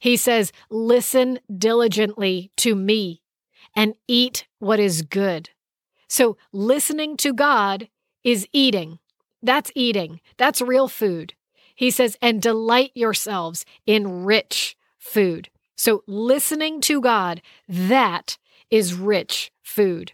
He 0.00 0.16
says, 0.16 0.52
Listen 0.70 1.38
diligently 1.56 2.50
to 2.58 2.74
me 2.74 3.22
and 3.76 3.94
eat 4.08 4.46
what 4.58 4.80
is 4.80 5.02
good. 5.02 5.50
So, 6.16 6.36
listening 6.52 7.16
to 7.16 7.32
God 7.32 7.88
is 8.22 8.46
eating. 8.52 9.00
That's 9.42 9.72
eating. 9.74 10.20
That's 10.36 10.60
real 10.60 10.86
food. 10.86 11.34
He 11.74 11.90
says, 11.90 12.16
and 12.22 12.40
delight 12.40 12.92
yourselves 12.94 13.66
in 13.84 14.22
rich 14.22 14.76
food. 14.96 15.50
So, 15.74 16.04
listening 16.06 16.80
to 16.82 17.00
God, 17.00 17.42
that 17.68 18.38
is 18.70 18.94
rich 18.94 19.50
food. 19.60 20.12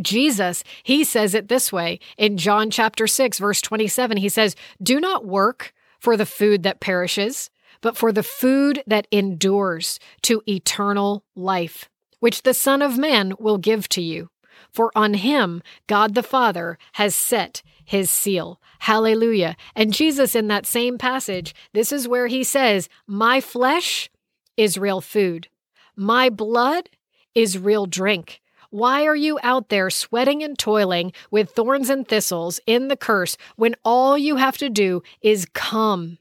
Jesus, 0.00 0.64
he 0.82 1.04
says 1.04 1.34
it 1.34 1.48
this 1.48 1.70
way 1.70 2.00
in 2.16 2.38
John 2.38 2.70
chapter 2.70 3.06
6, 3.06 3.38
verse 3.38 3.60
27. 3.60 4.16
He 4.16 4.30
says, 4.30 4.56
Do 4.82 5.00
not 5.00 5.26
work 5.26 5.74
for 6.00 6.16
the 6.16 6.24
food 6.24 6.62
that 6.62 6.80
perishes, 6.80 7.50
but 7.82 7.94
for 7.94 8.10
the 8.10 8.22
food 8.22 8.82
that 8.86 9.06
endures 9.12 10.00
to 10.22 10.40
eternal 10.48 11.24
life, 11.36 11.90
which 12.20 12.40
the 12.40 12.54
Son 12.54 12.80
of 12.80 12.96
Man 12.96 13.34
will 13.38 13.58
give 13.58 13.86
to 13.90 14.00
you. 14.00 14.30
For 14.70 14.90
on 14.94 15.14
him 15.14 15.62
God 15.86 16.14
the 16.14 16.22
Father 16.22 16.78
has 16.94 17.14
set 17.14 17.62
his 17.84 18.10
seal. 18.10 18.60
Hallelujah. 18.80 19.56
And 19.74 19.92
Jesus, 19.92 20.34
in 20.34 20.48
that 20.48 20.66
same 20.66 20.98
passage, 20.98 21.54
this 21.72 21.90
is 21.90 22.06
where 22.06 22.26
he 22.26 22.44
says, 22.44 22.88
My 23.06 23.40
flesh 23.40 24.10
is 24.56 24.78
real 24.78 25.00
food, 25.00 25.48
my 25.96 26.28
blood 26.28 26.90
is 27.34 27.58
real 27.58 27.86
drink. 27.86 28.40
Why 28.70 29.06
are 29.06 29.16
you 29.16 29.38
out 29.42 29.70
there 29.70 29.88
sweating 29.88 30.42
and 30.42 30.58
toiling 30.58 31.12
with 31.30 31.50
thorns 31.50 31.88
and 31.88 32.06
thistles 32.06 32.60
in 32.66 32.88
the 32.88 32.96
curse 32.96 33.38
when 33.56 33.74
all 33.82 34.18
you 34.18 34.36
have 34.36 34.58
to 34.58 34.68
do 34.68 35.02
is 35.22 35.46
come? 35.54 36.18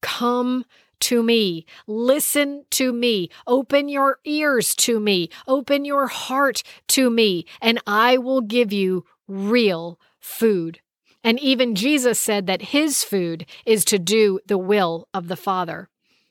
Come 0.00 0.64
to 1.00 1.22
me. 1.22 1.66
Listen 1.86 2.64
to 2.70 2.92
me. 2.92 3.30
Open 3.46 3.88
your 3.88 4.18
ears 4.24 4.74
to 4.76 5.00
me. 5.00 5.30
Open 5.46 5.84
your 5.84 6.06
heart 6.06 6.62
to 6.88 7.10
me, 7.10 7.46
and 7.60 7.80
I 7.86 8.18
will 8.18 8.40
give 8.40 8.72
you 8.72 9.04
real 9.28 9.98
food. 10.20 10.80
And 11.22 11.40
even 11.40 11.74
Jesus 11.74 12.18
said 12.18 12.46
that 12.46 12.60
his 12.60 13.02
food 13.02 13.46
is 13.64 13.84
to 13.86 13.98
do 13.98 14.40
the 14.46 14.58
will 14.58 15.08
of 15.14 15.28
the 15.28 15.36
Father. 15.36 15.88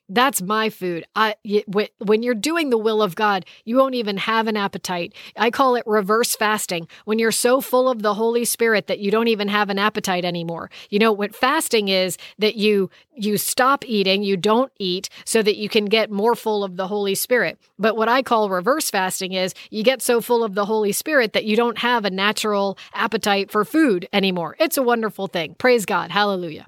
That's 0.09 0.41
my 0.41 0.69
food. 0.69 1.05
I 1.15 1.35
when 1.67 2.23
you're 2.23 2.35
doing 2.35 2.69
the 2.69 2.77
will 2.77 3.01
of 3.01 3.15
God, 3.15 3.45
you 3.63 3.77
won't 3.77 3.95
even 3.95 4.17
have 4.17 4.47
an 4.47 4.57
appetite. 4.57 5.13
I 5.37 5.49
call 5.49 5.75
it 5.75 5.83
reverse 5.85 6.35
fasting. 6.35 6.87
When 7.05 7.19
you're 7.19 7.31
so 7.31 7.61
full 7.61 7.89
of 7.89 8.01
the 8.01 8.13
Holy 8.13 8.43
Spirit 8.43 8.87
that 8.87 8.99
you 8.99 9.11
don't 9.11 9.29
even 9.29 9.47
have 9.47 9.69
an 9.69 9.79
appetite 9.79 10.25
anymore. 10.25 10.69
You 10.89 10.99
know 10.99 11.13
what 11.13 11.33
fasting 11.33 11.87
is 11.87 12.17
that 12.37 12.55
you 12.55 12.89
you 13.15 13.37
stop 13.37 13.85
eating, 13.85 14.23
you 14.23 14.35
don't 14.35 14.71
eat 14.77 15.09
so 15.23 15.41
that 15.41 15.55
you 15.55 15.69
can 15.69 15.85
get 15.85 16.11
more 16.11 16.35
full 16.35 16.63
of 16.63 16.75
the 16.75 16.87
Holy 16.87 17.15
Spirit. 17.15 17.57
But 17.79 17.95
what 17.95 18.09
I 18.09 18.23
call 18.23 18.49
reverse 18.49 18.89
fasting 18.89 19.31
is 19.33 19.53
you 19.69 19.83
get 19.83 20.01
so 20.01 20.19
full 20.19 20.43
of 20.43 20.53
the 20.53 20.65
Holy 20.65 20.91
Spirit 20.91 21.31
that 21.33 21.45
you 21.45 21.55
don't 21.55 21.77
have 21.77 22.03
a 22.03 22.09
natural 22.09 22.77
appetite 22.93 23.51
for 23.51 23.63
food 23.63 24.09
anymore. 24.11 24.57
It's 24.59 24.77
a 24.77 24.83
wonderful 24.83 25.27
thing. 25.27 25.55
Praise 25.55 25.85
God. 25.85 26.11
Hallelujah. 26.11 26.67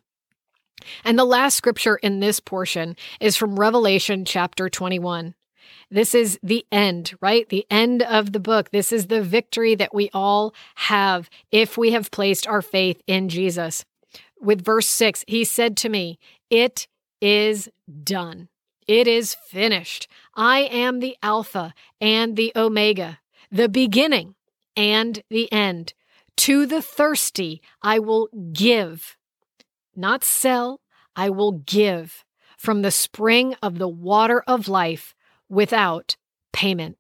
And 1.03 1.17
the 1.17 1.25
last 1.25 1.55
scripture 1.55 1.95
in 1.97 2.19
this 2.19 2.39
portion 2.39 2.95
is 3.19 3.35
from 3.35 3.59
Revelation 3.59 4.25
chapter 4.25 4.69
21. 4.69 5.35
This 5.89 6.15
is 6.15 6.39
the 6.41 6.65
end, 6.71 7.13
right? 7.21 7.47
The 7.47 7.65
end 7.69 8.01
of 8.01 8.33
the 8.33 8.39
book. 8.39 8.71
This 8.71 8.91
is 8.91 9.07
the 9.07 9.21
victory 9.21 9.75
that 9.75 9.93
we 9.93 10.09
all 10.13 10.53
have 10.75 11.29
if 11.51 11.77
we 11.77 11.91
have 11.91 12.11
placed 12.11 12.47
our 12.47 12.61
faith 12.61 13.01
in 13.07 13.29
Jesus. 13.29 13.85
With 14.39 14.63
verse 14.63 14.88
6, 14.88 15.23
he 15.27 15.43
said 15.43 15.77
to 15.77 15.89
me, 15.89 16.19
It 16.49 16.88
is 17.21 17.69
done. 18.03 18.49
It 18.88 19.07
is 19.07 19.35
finished. 19.35 20.07
I 20.35 20.61
am 20.61 20.99
the 20.99 21.17
Alpha 21.23 21.73
and 21.99 22.35
the 22.35 22.51
Omega, 22.55 23.19
the 23.51 23.69
beginning 23.69 24.35
and 24.75 25.23
the 25.29 25.51
end. 25.51 25.93
To 26.38 26.65
the 26.65 26.81
thirsty, 26.81 27.61
I 27.81 27.99
will 27.99 28.27
give 28.51 29.17
not 29.97 30.23
sell, 30.23 30.81
I 31.15 31.29
will 31.29 31.53
give 31.53 32.25
from 32.58 32.81
the 32.81 32.91
spring 32.91 33.55
of 33.62 33.77
the 33.77 33.88
water 33.88 34.43
of 34.47 34.67
life 34.67 35.13
without 35.49 36.15
payment. 36.53 36.97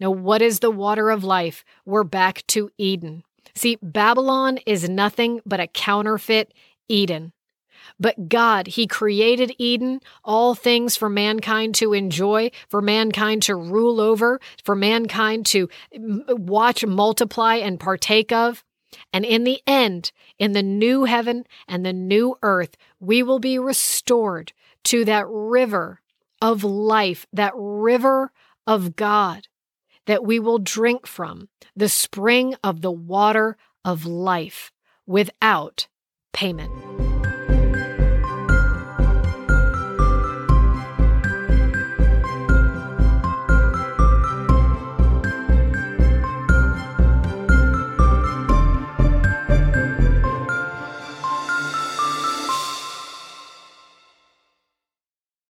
Now, 0.00 0.10
what 0.10 0.42
is 0.42 0.60
the 0.60 0.70
water 0.70 1.10
of 1.10 1.24
life? 1.24 1.64
We're 1.84 2.04
back 2.04 2.44
to 2.48 2.70
Eden. 2.78 3.24
See, 3.54 3.78
Babylon 3.82 4.58
is 4.66 4.88
nothing 4.88 5.40
but 5.44 5.60
a 5.60 5.66
counterfeit 5.66 6.54
Eden. 6.88 7.32
But 7.98 8.28
God, 8.28 8.68
He 8.68 8.86
created 8.86 9.54
Eden, 9.58 10.00
all 10.24 10.54
things 10.54 10.96
for 10.96 11.08
mankind 11.08 11.74
to 11.76 11.92
enjoy, 11.92 12.50
for 12.68 12.80
mankind 12.80 13.42
to 13.44 13.56
rule 13.56 14.00
over, 14.00 14.40
for 14.62 14.76
mankind 14.76 15.46
to 15.46 15.68
watch, 16.28 16.84
multiply, 16.84 17.56
and 17.56 17.80
partake 17.80 18.30
of. 18.30 18.64
And 19.12 19.24
in 19.24 19.44
the 19.44 19.60
end, 19.66 20.12
in 20.38 20.52
the 20.52 20.62
new 20.62 21.04
heaven 21.04 21.44
and 21.66 21.84
the 21.84 21.92
new 21.92 22.36
earth, 22.42 22.76
we 23.00 23.22
will 23.22 23.38
be 23.38 23.58
restored 23.58 24.52
to 24.84 25.04
that 25.04 25.26
river 25.28 26.00
of 26.40 26.64
life, 26.64 27.26
that 27.32 27.52
river 27.56 28.32
of 28.66 28.96
God 28.96 29.48
that 30.08 30.24
we 30.24 30.40
will 30.40 30.58
drink 30.58 31.06
from, 31.06 31.50
the 31.76 31.88
spring 31.88 32.54
of 32.64 32.80
the 32.80 32.90
water 32.90 33.58
of 33.84 34.06
life 34.06 34.72
without 35.06 35.86
payment. 36.32 36.72